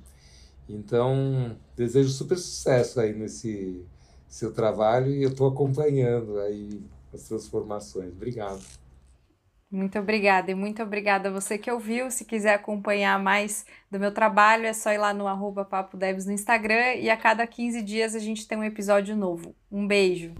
[0.69, 3.85] Então, desejo super sucesso aí nesse
[4.27, 6.81] seu trabalho e eu estou acompanhando aí
[7.13, 8.11] as transformações.
[8.11, 8.61] Obrigado.
[9.69, 12.09] Muito obrigada e muito obrigada a você que ouviu.
[12.09, 16.25] Se quiser acompanhar mais do meu trabalho, é só ir lá no arroba Papo Debs
[16.25, 19.53] no Instagram e a cada 15 dias a gente tem um episódio novo.
[19.69, 20.33] Um beijo!